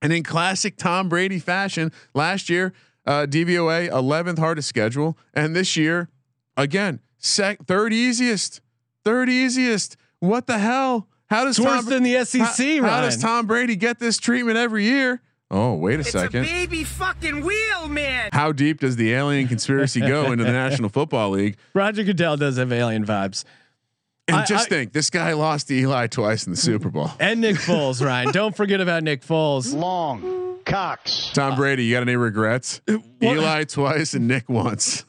[0.01, 2.72] And in classic Tom Brady fashion, last year
[3.07, 6.09] uh, DVOA 11th hardest schedule, and this year
[6.57, 8.61] again sec- third easiest,
[9.05, 9.96] third easiest.
[10.20, 11.09] What the hell?
[11.30, 14.18] How does It's Tom worse than the SEC, how, how does Tom Brady get this
[14.18, 15.20] treatment every year?
[15.51, 16.44] Oh, wait a It's second.
[16.44, 18.28] a baby fucking wheel, man.
[18.32, 21.57] How deep does the alien conspiracy go into the National Football League?
[21.74, 23.44] Roger Goodell does have alien vibes.
[24.29, 27.11] And I- just I- think, this guy lost to Eli twice in the Super Bowl.
[27.20, 28.31] And Nick Foles, Ryan.
[28.33, 29.74] Don't forget about Nick Foles.
[29.74, 31.31] long Cox.
[31.33, 32.83] Tom Brady, you got any regrets?
[33.22, 35.05] Eli twice and Nick once.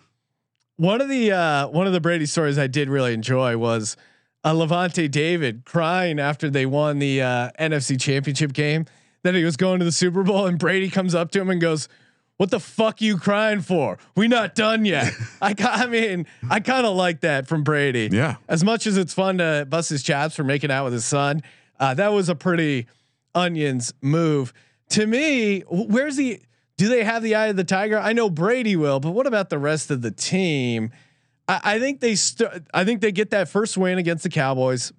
[0.77, 3.97] One of the uh, one of the Brady stories I did really enjoy was
[4.45, 8.85] uh, Lavonte David crying after they won the uh, NFC Championship game.
[9.23, 11.59] That he was going to the Super Bowl, and Brady comes up to him and
[11.59, 11.89] goes,
[12.39, 13.97] "What the fuck you crying for?
[14.15, 15.11] We not done yet."
[15.41, 18.07] I, I mean, I kind of like that from Brady.
[18.11, 18.37] Yeah.
[18.47, 21.43] As much as it's fun to bust his chops for making out with his son,
[21.79, 22.87] uh, that was a pretty
[23.35, 24.53] onions move.
[24.91, 26.41] To me, where's the?
[26.77, 27.99] Do they have the eye of the tiger?
[27.99, 30.91] I know Brady will, but what about the rest of the team?
[31.47, 32.15] I, I think they.
[32.15, 34.93] St- I think they get that first win against the Cowboys.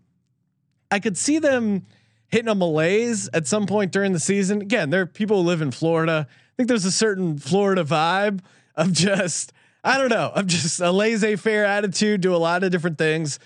[0.91, 1.86] I could see them
[2.28, 4.62] hitting a malaise at some point during the season.
[4.62, 6.26] Again, there are people who live in Florida.
[6.61, 8.40] I think there's a certain Florida vibe
[8.76, 12.98] of just I don't know, of just a laissez-faire attitude do a lot of different
[12.98, 13.38] things.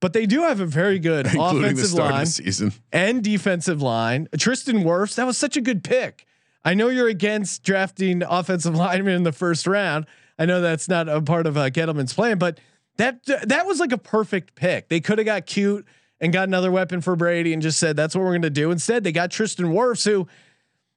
[0.00, 2.72] But they do have a very good including offensive line of season.
[2.92, 4.28] and defensive line.
[4.36, 6.26] Tristan Wirfs, that was such a good pick.
[6.62, 10.04] I know you're against drafting offensive linemen in the first round.
[10.38, 12.60] I know that's not a part of uh, Gettleman's plan, but
[12.98, 14.90] that that was like a perfect pick.
[14.90, 15.86] They could have got cute
[16.20, 18.70] and got another weapon for Brady and just said that's what we're going to do.
[18.70, 20.28] Instead, they got Tristan Wirfs, who,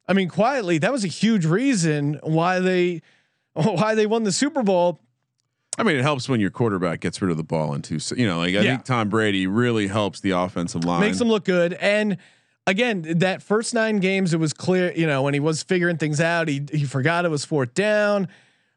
[0.08, 3.02] I mean, quietly that was a huge reason why they
[3.54, 5.00] why they won the Super Bowl.
[5.78, 8.00] I mean, it helps when your quarterback gets rid of the ball in two.
[8.16, 8.72] You know, like I Yeah.
[8.76, 11.02] think Tom Brady really helps the offensive line.
[11.02, 11.74] makes them look good.
[11.74, 12.18] And
[12.66, 16.22] again, that first nine games, it was clear, you know, when he was figuring things
[16.22, 18.28] out, he he forgot it was fourth down.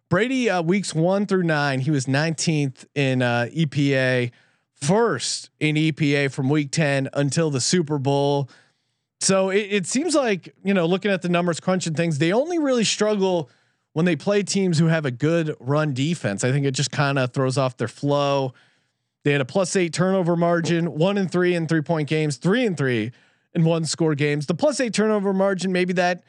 [0.09, 4.31] Brady, uh, weeks one through nine, he was 19th in uh, EPA,
[4.75, 8.49] first in EPA from week 10 until the Super Bowl.
[9.21, 12.59] So it, it seems like, you know, looking at the numbers, crunching things, they only
[12.59, 13.51] really struggle
[13.93, 16.45] when they play teams who have a good run defense.
[16.45, 18.55] I think it just kind of throws off their flow.
[19.25, 22.65] They had a plus eight turnover margin, one and three in three point games, three
[22.65, 23.11] and three
[23.55, 24.47] in one score games.
[24.47, 26.23] The plus eight turnover margin, maybe that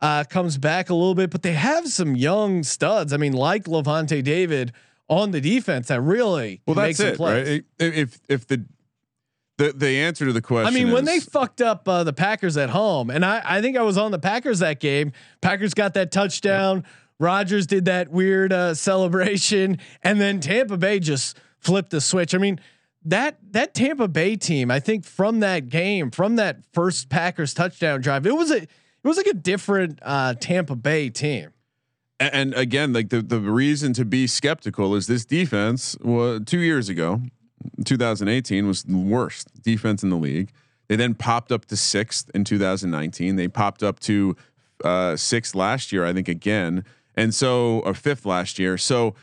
[0.00, 3.12] uh, comes back a little bit, but they have some young studs.
[3.12, 4.72] I mean, like Lavonte David
[5.08, 7.48] on the defense that really well, can that's it, plays.
[7.48, 7.64] right?
[7.78, 8.64] If if the
[9.58, 12.56] the the answer to the question, I mean, when they fucked up uh, the Packers
[12.56, 15.12] at home, and I, I think I was on the Packers that game.
[15.40, 16.84] Packers got that touchdown.
[17.18, 22.34] Rodgers did that weird uh, celebration, and then Tampa Bay just flipped the switch.
[22.34, 22.60] I mean,
[23.04, 28.00] that that Tampa Bay team, I think from that game, from that first Packers touchdown
[28.00, 28.68] drive, it was a it
[29.04, 31.50] was like a different uh, Tampa Bay team.
[32.20, 36.58] A- and again, like the the reason to be skeptical is this defense was two
[36.58, 37.22] years ago,
[37.84, 40.50] 2018 was the worst defense in the league.
[40.88, 43.36] They then popped up to sixth in 2019.
[43.36, 44.36] They popped up to
[44.84, 46.84] uh, sixth last year, I think again,
[47.14, 48.78] and so or fifth last year.
[48.78, 49.14] So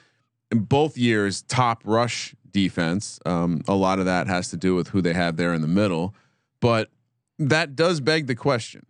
[0.52, 3.20] in both years, top rush defense.
[3.26, 5.68] Um, a lot of that has to do with who they have there in the
[5.68, 6.14] middle,
[6.60, 6.90] but
[7.40, 8.86] that does beg the question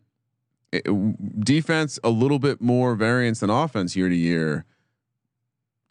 [0.74, 4.66] it- defense a little bit more variance than offense year to year.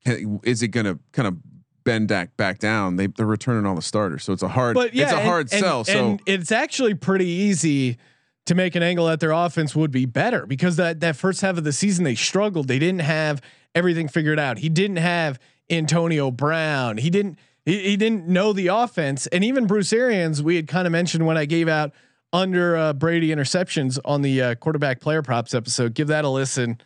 [0.04, 1.38] Is it going to kind of
[1.84, 2.96] bend back back down?
[2.96, 5.26] They they're returning all the starters, so it's a hard But yeah, it's a and-
[5.26, 5.84] hard and- sell.
[5.84, 7.98] So and it's actually pretty easy
[8.46, 11.56] to make an angle that their offense would be better because that that first half
[11.58, 12.68] of the season they struggled.
[12.68, 13.40] They didn't have
[13.74, 14.58] everything figured out.
[14.58, 15.38] He didn't have
[15.70, 16.98] Antonio Brown.
[16.98, 19.26] He didn't he, he didn't know the offense.
[19.28, 21.92] And even Bruce Arians, we had kind of mentioned when I gave out
[22.32, 25.94] under uh, Brady interceptions on the uh, quarterback player props episode.
[25.94, 26.80] Give that a listen.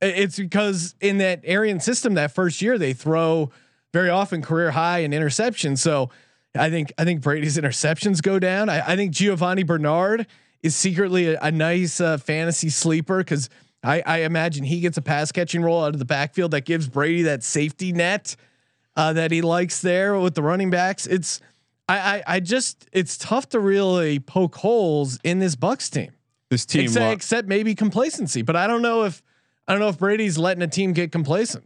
[0.00, 3.50] It's because in that Arian system that first year they throw
[3.92, 5.78] very often career high in interceptions.
[5.78, 6.10] So
[6.54, 8.68] I think I think Brady's interceptions go down.
[8.68, 10.26] I, I think Giovani Bernard
[10.62, 13.48] is secretly a, a nice uh, fantasy sleeper because
[13.82, 16.88] I, I imagine he gets a pass catching role out of the backfield that gives
[16.88, 18.36] Brady that safety net
[18.96, 21.06] uh, that he likes there with the running backs.
[21.06, 21.40] It's
[21.88, 26.10] I, I I just it's tough to really poke holes in this Bucks team.
[26.50, 29.22] this team, Except, except maybe complacency, but I don't know if
[29.66, 31.64] I don't know if Brady's letting a team get complacent.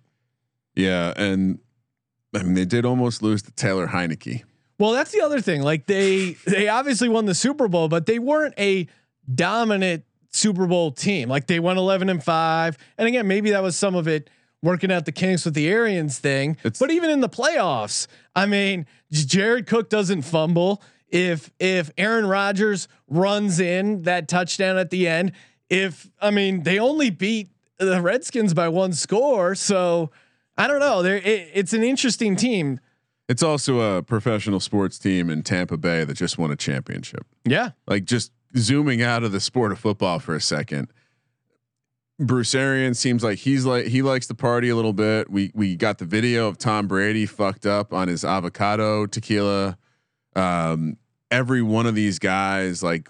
[0.77, 1.59] yeah, and
[2.35, 4.43] I mean they did almost lose to Taylor Heinicke.
[4.78, 5.62] Well, that's the other thing.
[5.62, 8.87] Like they they obviously won the Super Bowl, but they weren't a
[9.32, 11.28] dominant Super Bowl team.
[11.28, 12.78] Like they went 11 and 5.
[12.99, 14.28] And again, maybe that was some of it
[14.62, 16.53] working out the kinks with the Arians thing.
[16.64, 20.82] It's- but even in the playoffs, I mean, Jared Cook doesn't fumble.
[21.09, 25.32] If if Aaron Rodgers runs in that touchdown at the end,
[25.70, 30.11] if I mean, they only beat the Redskins by one score, so
[30.57, 31.02] I don't know.
[31.02, 32.80] There, it, it's an interesting team.
[33.28, 37.26] It's also a professional sports team in Tampa Bay that just won a championship.
[37.44, 40.92] Yeah, like just zooming out of the sport of football for a second.
[42.20, 45.30] Bruce Arians seems like he's like he likes to party a little bit.
[45.30, 49.78] We we got the video of Tom Brady fucked up on his avocado tequila.
[50.36, 50.98] Um,
[51.30, 53.09] every one of these guys, like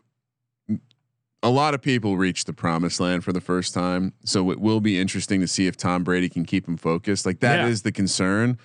[1.44, 4.14] a lot of people reach the promised land for the first time.
[4.24, 7.26] So it will be interesting to see if Tom Brady can keep him focused.
[7.26, 7.84] Like that is Yeah.
[7.84, 8.58] the concern.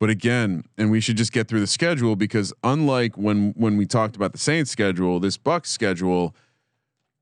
[0.00, 3.86] But again, and we should just get through the schedule because unlike when when we
[3.86, 6.34] talked about the Saints schedule, this Bucks schedule,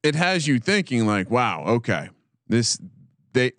[0.03, 2.09] it has you thinking like, wow, okay,
[2.49, 2.81] this
[3.35, 3.53] they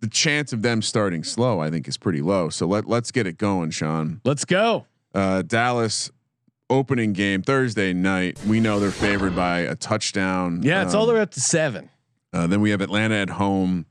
[0.00, 2.50] the chance of them starting slow, I think, is pretty low.
[2.50, 4.20] So let let's get it going, Sean.
[4.24, 4.86] let's go.
[5.14, 6.10] Uh, Dallas
[6.72, 8.38] opening game Thursday night.
[8.46, 10.62] We know they're favored by a touchdown.
[10.62, 11.90] Yeah, it's all Um, the way up to seven.
[12.32, 13.86] uh, then we have Atlanta at home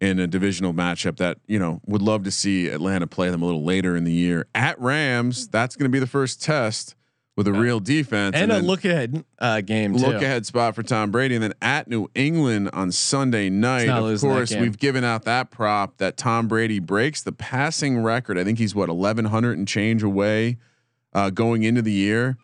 [0.00, 3.44] in a divisional matchup that you know would love to see Atlanta play them a
[3.44, 5.46] little later in the year at Rams.
[5.48, 6.96] That's going to be the first test
[7.34, 10.04] with a real defense And, a look ahead uh, game too.
[10.04, 13.88] look ahead spot for Tom Brady, and then at New England on Sunday night.
[13.88, 18.36] Of course, we've given out that prop that Tom Brady breaks the passing record.
[18.38, 20.58] I think he's what eleven hundred and change away
[21.12, 22.36] uh, going into the year.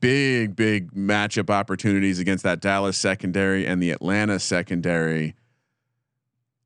[0.00, 5.34] Big, big matchup opportunities against that Dallas secondary and the Atlanta secondary.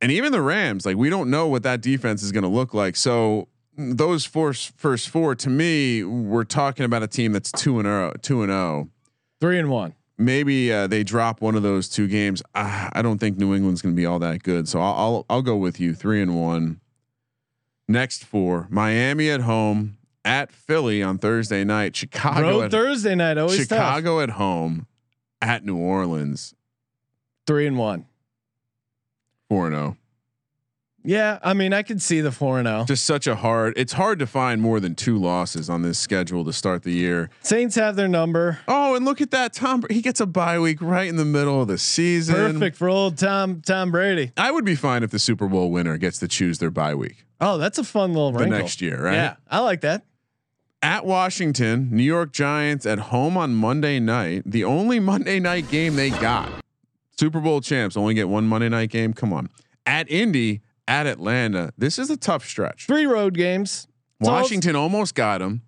[0.01, 2.73] and even the Rams, like we don't know what that defense is going to look
[2.73, 2.97] like.
[2.97, 7.87] So those four first four to me, we're talking about a team that's two and
[7.87, 8.89] zero, two and zero.
[9.41, 9.95] Three and one.
[10.17, 12.43] Maybe uh, they drop one of those two games.
[12.55, 14.69] Uh, I don't think New England's going to be all that good.
[14.69, 16.81] So I'll, I'll I'll go with you, three and one.
[17.89, 23.39] Next four: Miami at home, at Philly on Thursday night, Chicago Road at Thursday night.
[23.39, 23.79] Always tough.
[23.79, 24.87] Chicago at home,
[25.41, 26.55] at New Orleans,
[27.47, 28.07] Three and one.
[29.49, 29.79] four and oh.
[29.79, 29.97] zero.
[31.03, 32.71] Yeah, I mean, I could see the four and oh.
[32.71, 32.85] zero.
[32.85, 33.73] Just such a hard.
[33.77, 37.31] It's hard to find more than two losses on this schedule to start the year.
[37.41, 38.59] Saints have their number.
[38.69, 39.83] Oh, and look at that, Tom.
[39.89, 42.35] He gets a bye week right in the middle of the season.
[42.35, 44.33] Perfect for old Tom Tom Brady.
[44.37, 47.25] I would be fine if the Super Bowl winner gets to choose their bye week
[47.41, 49.15] Oh, that's a fun little the next year, right?
[49.15, 50.05] Yeah, I like that.
[50.83, 54.43] At Washington, New York Giants at home on Monday night.
[54.47, 56.51] The only Monday night game they got.
[57.19, 59.13] Super Bowl champs only get one Monday night game.
[59.13, 59.51] Come on.
[59.85, 61.73] At Indy, at Atlanta.
[61.77, 62.87] This is a tough stretch.
[62.87, 63.87] Three road games.
[64.21, 65.63] Washington almost got them.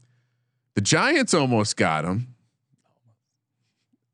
[0.74, 2.28] The Giants almost got them.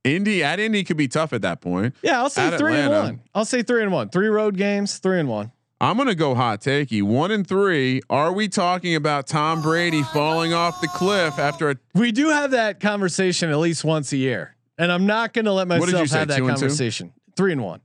[0.04, 1.94] Indy at Indy could be tough at that point.
[2.02, 2.94] yeah, I'll say at three Atlanta.
[2.94, 3.20] and one.
[3.34, 4.08] I'll say three and one.
[4.08, 5.52] Three road games, three and one.
[5.80, 7.02] I'm gonna go hot takey.
[7.02, 8.02] One and three.
[8.10, 11.76] Are we talking about Tom Brady falling off the cliff after a?
[11.94, 15.52] We do have that conversation at least once a year, and I'm not going to
[15.52, 16.62] let myself have that two and two?
[16.62, 17.12] conversation.
[17.36, 17.80] Three and one.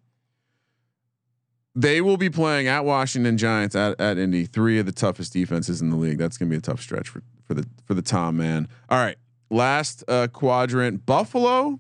[1.75, 4.45] They will be playing at Washington Giants at, at Indy.
[4.45, 6.17] Three of the toughest defenses in the league.
[6.17, 8.67] That's gonna be a tough stretch for for the for the Tom man.
[8.89, 9.17] All right,
[9.51, 11.79] last uh, quadrant: Buffalo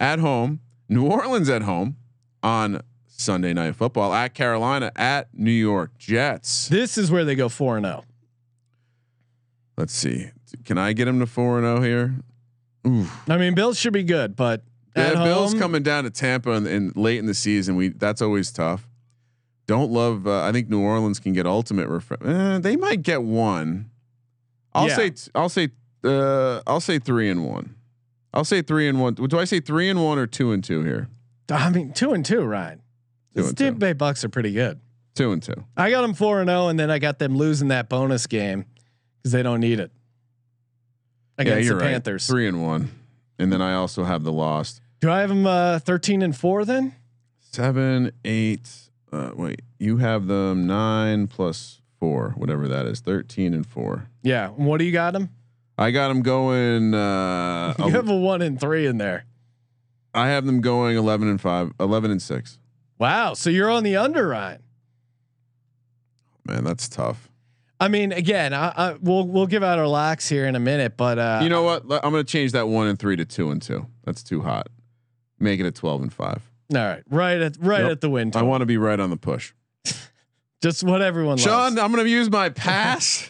[0.00, 0.58] at home,
[0.88, 1.96] New Orleans at home
[2.42, 2.82] on
[3.16, 6.68] Sunday Night Football at Carolina at New York Jets.
[6.68, 7.88] This is where they go four and oh.
[7.90, 8.04] zero.
[9.76, 10.30] Let's see.
[10.64, 12.14] Can I get him to four and zero here?
[12.86, 13.06] Ooh.
[13.28, 14.62] I mean, Bills should be good, but
[14.96, 17.76] Yeah, Bills coming down to Tampa and, and late in the season.
[17.76, 18.88] We that's always tough.
[19.66, 20.26] Don't love.
[20.26, 21.88] Uh, I think New Orleans can get ultimate.
[21.88, 23.90] Ref- eh, they might get one.
[24.74, 24.96] I'll Yeah.
[24.96, 25.10] say.
[25.10, 25.68] T- I'll say.
[26.04, 27.76] Uh, I'll say three and one.
[28.34, 29.14] I'll say three and one.
[29.14, 31.08] Do I say three and one or two and two here?
[31.50, 32.81] I mean, two and two, Ryan.
[33.34, 33.64] Two The and two.
[33.64, 34.80] Tampa Bay Bucks are pretty good.
[35.14, 35.64] Two and two.
[35.76, 38.64] I got them four and zero, and then I got them losing that bonus game
[39.18, 39.90] because they don't need it
[41.38, 42.26] against the Panthers.
[42.26, 42.90] Three and one,
[43.38, 46.64] and then I also have the lost Do I have them uh, thirteen and four
[46.64, 46.94] then?
[47.40, 48.68] seven, eight.
[49.12, 54.08] Uh, wait, you have them nine plus four, whatever that is, thirteen and four.
[54.22, 54.48] Yeah.
[54.48, 55.28] What do you got them?
[55.76, 56.94] I got them going.
[56.94, 59.24] Uh, You have a one and three in there.
[60.14, 62.58] I have them going 11 and 5, 11 and 6.
[63.02, 63.34] Wow.
[63.34, 64.62] So you're on the under, Ryan.
[66.46, 67.28] Man, that's tough.
[67.80, 70.96] I mean, again, I, I, we'll we'll give out our locks here in a minute,
[70.96, 71.82] but uh, you know what?
[71.82, 73.84] I'm going to change that 1 and 3 to 2 and 2.
[74.04, 74.68] That's too hot.
[75.40, 76.50] Make it a 12 and 5.
[76.76, 77.90] all right, right at right Yep.
[77.90, 78.30] at the win.
[78.36, 79.52] I want to be right on the push.
[80.62, 81.78] just what everyone Sean, loves.
[81.78, 83.28] I'm going to use my pass.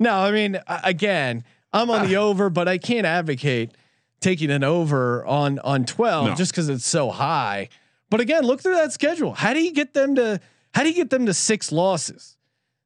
[0.00, 1.44] No, I mean, again,
[1.74, 3.72] I'm on the over, but I can't advocate
[4.20, 6.34] taking an over on on 12 No.
[6.34, 7.68] just because it's so high.
[8.10, 9.34] But again, look through that schedule.
[9.34, 10.40] How do you get them to?
[10.74, 12.36] How do you get them to six losses?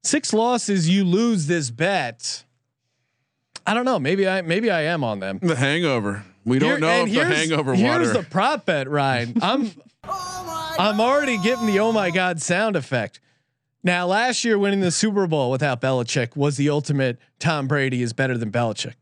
[0.04, 2.44] Six losses, you lose this bet.
[3.66, 3.98] I don't know.
[3.98, 5.38] Maybe I maybe I am on them.
[5.40, 6.24] the hangover.
[6.44, 8.12] We don't Here- know if the here's- hangover Here's water.
[8.22, 9.34] the prop bet, Ryan.
[9.42, 9.70] I'm
[10.04, 13.20] oh I'm already getting the oh my god sound effect.
[13.84, 17.18] Now, last year winning the Super Bowl without Belichick was the ultimate.
[17.40, 18.94] Tom Brady is better than Belichick,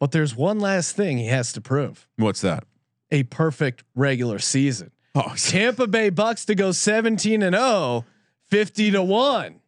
[0.00, 2.64] but there's one last thing he has to prove: What's that?
[3.12, 4.90] a perfect regular season.
[5.14, 8.04] Oh, Tampa Bay Bucks to go 17 and 0,
[8.48, 9.60] 50 to one.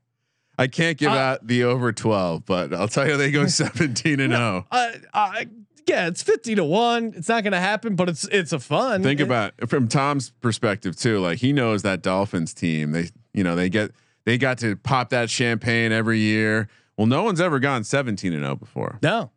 [0.58, 4.20] I can't give Uh, out the over 12, but I'll tell you they go 17
[4.20, 4.36] and oh.
[4.36, 4.66] 0.
[4.70, 5.44] Uh, uh,
[5.88, 7.12] yeah, it's 50 to one.
[7.16, 9.02] It's not going to happen, but it's it's a fun.
[9.02, 11.18] Think It- about from Tom's perspective too.
[11.18, 12.92] Like he knows that Dolphins team.
[12.92, 13.90] They you know they get
[14.24, 16.68] they got to pop that champagne every year.
[16.96, 18.98] Well, no one's ever gone 17 and 0 before.
[19.02, 19.31] no,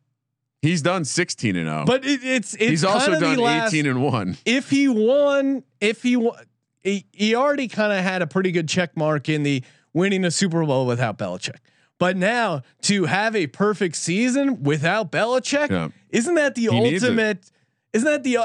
[0.66, 1.84] He's done 16 and 0.
[1.86, 4.38] but it, it's it's he's also done last- 18 and 1.
[4.46, 6.36] if he won, if he won,
[6.84, 9.64] he, he already kind of had a pretty good check mark in the
[9.94, 11.58] winning a Super Bowl without Belichick.
[11.98, 15.88] But now to have a perfect season without Belichick, Yeah.
[16.10, 17.50] isn't that the He ultimate?
[17.94, 18.40] Isn't that the?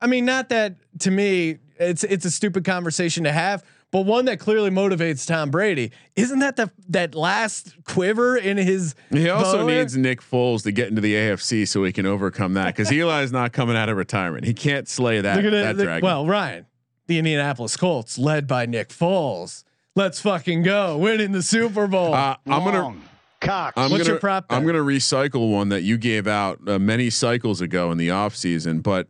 [0.00, 4.26] I mean, not that to me, it's it's a stupid conversation to have, but one
[4.26, 5.92] that clearly motivates Tom Brady.
[6.16, 8.94] Isn't that the that last quiver in his?
[9.10, 9.66] He also bow?
[9.66, 13.32] needs Nick Foles to get into the AFC so he can overcome that because Eli's
[13.32, 14.44] not coming out of retirement.
[14.44, 16.04] He can't slay that, They're gonna- that they- dragon.
[16.04, 16.66] well, Ryan,
[17.06, 19.64] the Indianapolis Colts, led by Nick Foles.
[19.96, 22.14] Let's fucking go, winning the Super Bowl.
[22.14, 22.96] uh, I'm gonna
[23.40, 23.74] Cox.
[23.76, 27.08] I'm What's gonna, your prop I'm gonna recycle one that you gave out uh, many
[27.08, 29.06] cycles ago in the off season, but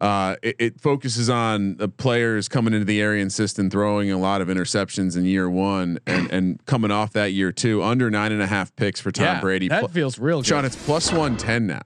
[0.00, 4.40] Uh, it, it focuses on the players coming into the Arian system, throwing a lot
[4.40, 8.40] of interceptions in year one, and and coming off that year two, under nine and
[8.40, 9.68] a half picks for Tom yeah, Brady.
[9.68, 10.38] That Pl- feels real.
[10.38, 10.46] Good.
[10.46, 10.68] Sean, good.
[10.72, 11.82] it's plus one ten now.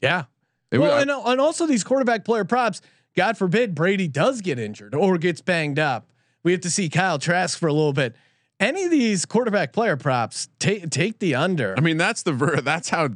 [0.00, 0.24] yeah.
[0.70, 2.80] It well, wa- and, and also these quarterback player props.
[3.16, 6.12] God forbid Brady does get injured or gets banged up.
[6.42, 8.14] We have to see Kyle Trask for a little bit.
[8.60, 11.74] Any of these quarterback player props, take take the under.
[11.76, 13.08] I mean, that's the ver- that's how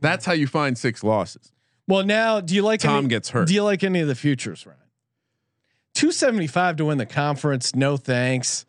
[0.00, 1.52] that's how you find six losses.
[1.86, 3.48] Well, now do you like Tom any, gets hurt.
[3.48, 4.78] Do you like any of the futures, Ryan?
[5.94, 7.74] Two seventy five to win the conference.
[7.74, 8.66] No thanks.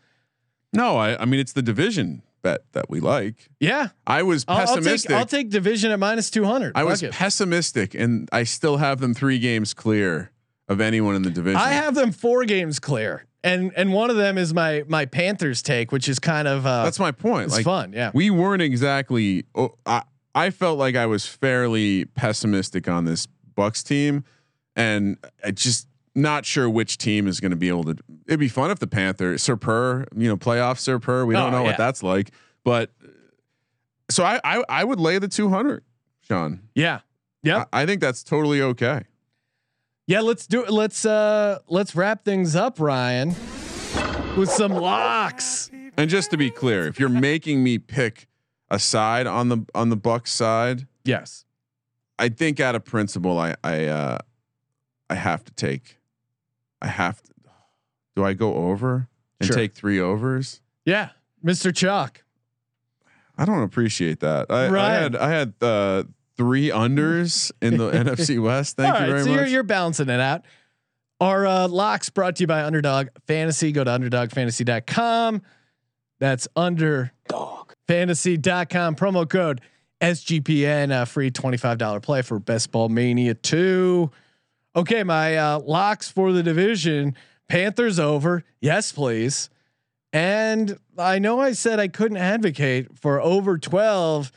[0.73, 3.49] No, I, I mean it's the division bet that we like.
[3.59, 5.11] Yeah, I was I'll, I'll take pessimistic.
[5.11, 6.73] I'll take division at minus two hundred.
[6.75, 10.31] I was pessimistic, and I still have them three games clear
[10.67, 11.59] of anyone in the division.
[11.59, 15.63] I have them four games clear, and and one of them is my my Panthers
[15.63, 17.45] take, which is kind of uh, That's my point.
[17.45, 17.93] it's Like fun.
[17.93, 19.45] Yeah, we weren't exactly.
[19.55, 20.03] Oh, I
[20.35, 23.25] I felt like I was fairly pessimistic on this
[23.55, 24.23] Bucks team,
[24.75, 27.95] and I just not sure which team is going to be able to.
[28.27, 31.25] It'd be fun if the Panthers, Sir Purr, you know, playoff Sir Purr.
[31.25, 31.69] We don't Oh, know yeah.
[31.69, 32.31] what that's like,
[32.65, 32.91] but
[34.09, 35.83] so I I, I would lay the two hundred,
[36.21, 36.61] Sean.
[36.75, 36.99] yeah,
[37.41, 37.63] yeah.
[37.71, 39.03] I, I think that's totally okay.
[40.07, 40.69] Yeah, let's do it.
[40.71, 43.29] Let's uh let's wrap things up, Ryan,
[44.37, 45.71] with some locks.
[45.97, 48.27] And just to be clear, if you're making me pick
[48.69, 51.45] a side on the on the Bucks side, Yes.
[52.17, 54.17] I think out of principle, I I uh,
[55.09, 55.97] I have to take.
[56.81, 57.31] I have to.
[58.15, 59.09] Do I go over
[59.39, 59.55] and Sure.
[59.55, 60.61] take three overs?
[60.85, 61.09] Yeah,
[61.43, 61.75] Mr.
[61.75, 62.23] Chalk.
[63.37, 64.45] I don't appreciate that.
[64.49, 64.89] I, I Right.
[64.91, 66.03] had I had uh,
[66.37, 68.77] three unders in the NFC West.
[68.77, 69.39] Thank All you right, very so much.
[69.39, 70.43] You're, you're balancing it out.
[71.19, 73.71] Our uh, locks brought to you by Underdog Fantasy.
[73.73, 75.41] Go to underdogfantasy.com.
[76.19, 78.95] That's underdog fantasy.com.
[78.95, 79.61] Promo code
[80.01, 84.11] SGPN, uh, free $25 play for Best Ball Mania 2.
[84.75, 87.15] Okay, my uh, locks for the division
[87.47, 88.43] Panthers over.
[88.59, 89.49] Yes, please.
[90.11, 94.31] And I know I said I couldn't advocate for over 12.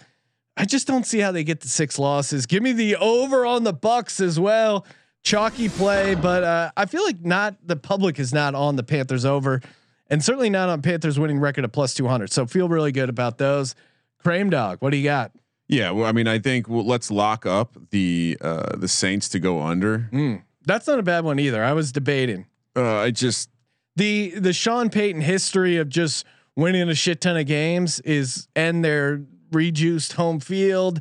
[0.57, 2.47] I just don't see how they get to six losses.
[2.47, 4.85] Give me the over on the Bucks as well.
[5.23, 9.25] Chalky play, but uh, I feel like not the public is not on the Panthers
[9.25, 9.61] over,
[10.10, 12.32] and certainly not on Panthers winning record of plus two hundred.
[12.32, 13.74] So feel really good about those.
[14.18, 15.32] Crame dog, what do you got?
[15.68, 19.39] yeah, well, I mean, I think well, let's lock up the uh, the Saints to
[19.39, 20.09] go under.
[20.12, 21.62] Mm, that's not a bad one either.
[21.62, 23.51] I was debating Uh, I just
[23.97, 26.24] the the Sean Payton history of just
[26.56, 29.22] winning a shit ton of games is and their
[29.52, 31.01] reduced home field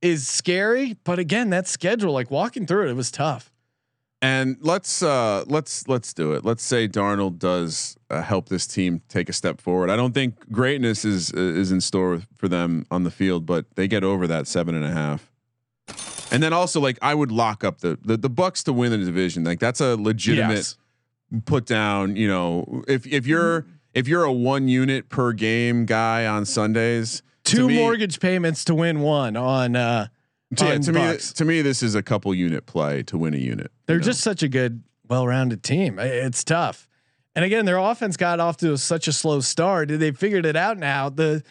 [0.00, 0.96] is scary.
[1.04, 3.52] But again, that schedule, like walking through it, it was tough.
[4.26, 6.44] And let's uh let's let's do it.
[6.44, 9.88] Let's say Darnold does uh, help this team take a step forward.
[9.88, 13.66] I don't think greatness is uh, is in store for them on the field, but
[13.76, 15.30] they get over that seven and a half.
[16.32, 18.98] And then also like I would lock up the the, the Bucks to win the
[18.98, 19.44] division.
[19.44, 20.76] Like that's a legitimate Yes.
[21.44, 22.16] put down.
[22.16, 27.22] You know, if if you're if you're a one unit per game guy on Sundays,
[27.44, 30.08] Two me- mortgage payments to win one on uh
[30.54, 33.38] To, on to me, to me, this is a couple unit play to win a
[33.38, 33.72] unit.
[33.86, 34.04] They're know?
[34.04, 35.98] just such a good, well-rounded team.
[35.98, 36.88] It's tough.
[37.34, 39.88] And again, their offense got off to such a slow start.
[39.88, 41.10] They figured it out now.
[41.10, 41.42] The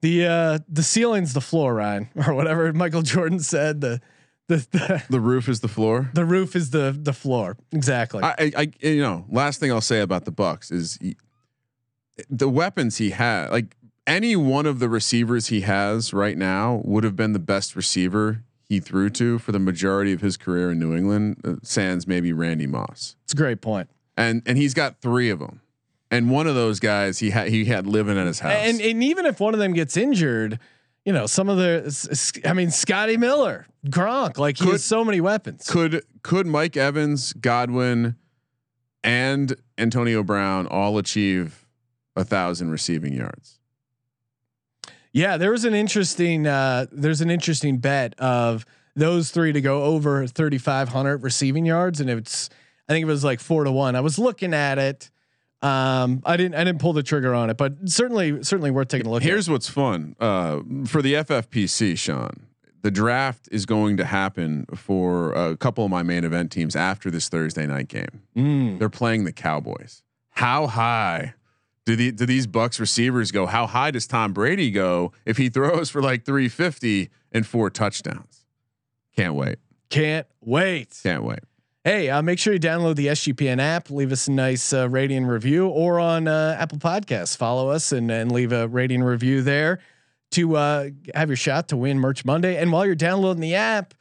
[0.00, 3.80] the uh the ceiling's the floor, Ryan, or whatever Michael Jordan said.
[3.80, 4.00] The
[4.48, 6.10] the the, the roof is the floor.
[6.14, 7.56] the roof is the the floor.
[7.70, 8.22] Exactly.
[8.24, 11.16] I, I, I, you know, last thing I'll say about the Bucks is he,
[12.28, 13.50] the weapons he had.
[13.50, 13.76] Like
[14.10, 18.42] any one of the receivers he has right now would have been the best receiver
[18.68, 21.40] he threw to for the majority of his career in New England.
[21.44, 23.88] Uh, sans maybe Randy Moss, it's a great point.
[24.16, 25.60] and and he's got three of them,
[26.10, 28.52] and one of those guys he had he had living at his house.
[28.54, 30.58] And and even if one of them gets injured,
[31.04, 35.04] you know, some of the I mean, Scotty Miller, Gronk, like he Could- has so
[35.04, 35.68] many weapons.
[35.68, 38.16] could could Mike Evans, Godwin,
[39.02, 41.64] and Antonio Brown all achieve
[42.16, 43.59] a thousand receiving yards?
[45.12, 48.64] Yeah, there was an interesting uh there's an interesting bet of
[48.94, 52.50] those three to go over 3500 receiving yards and it's
[52.88, 53.94] I think it was like 4 to 1.
[53.94, 55.10] I was looking at it.
[55.62, 59.06] Um I didn't I didn't pull the trigger on it, but certainly certainly worth taking
[59.06, 62.46] a look Here's what's fun uh, for the FFPC, Sean.
[62.82, 67.10] The draft is going to happen for a couple of my main event teams after
[67.10, 68.22] this Thursday night game.
[68.34, 68.78] Mm.
[68.78, 70.02] They're playing the Cowboys.
[70.30, 71.34] How high
[71.86, 73.46] do the do these Bucks receivers go?
[73.46, 78.44] How high does Tom Brady go if he throws for like 350 and four touchdowns?
[79.16, 79.58] Can't wait.
[79.88, 80.98] Can't wait.
[81.02, 81.40] Can't wait.
[81.82, 85.16] Hey, uh, make sure you download the SGPN app, leave us a nice uh, rating
[85.16, 87.34] and review, or on uh, Apple Podcasts.
[87.36, 89.80] Follow us and, and leave a rating review there
[90.32, 92.56] to uh, have your shot to win Merch Monday.
[92.58, 93.94] And while you're downloading the app,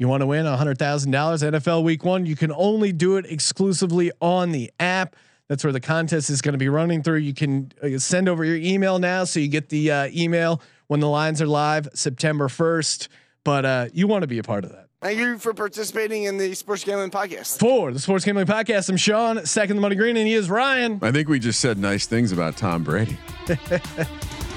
[0.00, 2.24] You want to win $100,000 NFL week one?
[2.26, 5.16] You can only do it exclusively on the app.
[5.48, 7.18] That's where the contest is going to be running through.
[7.18, 11.00] You can uh, send over your email now, so you get the uh, email when
[11.00, 13.08] the lines are live September 1st.
[13.44, 14.88] But uh, you want to be a part of that.
[15.00, 17.60] Thank you for participating in the Sports Gambling Podcast.
[17.60, 20.98] For the Sports Gambling Podcast, I'm Sean, second the money green, and he is Ryan
[21.02, 23.16] I think we just said nice things about Tom Brady.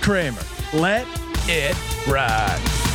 [0.01, 0.41] Kramer.
[0.73, 1.07] Let
[1.47, 1.77] it
[2.07, 2.90] ride.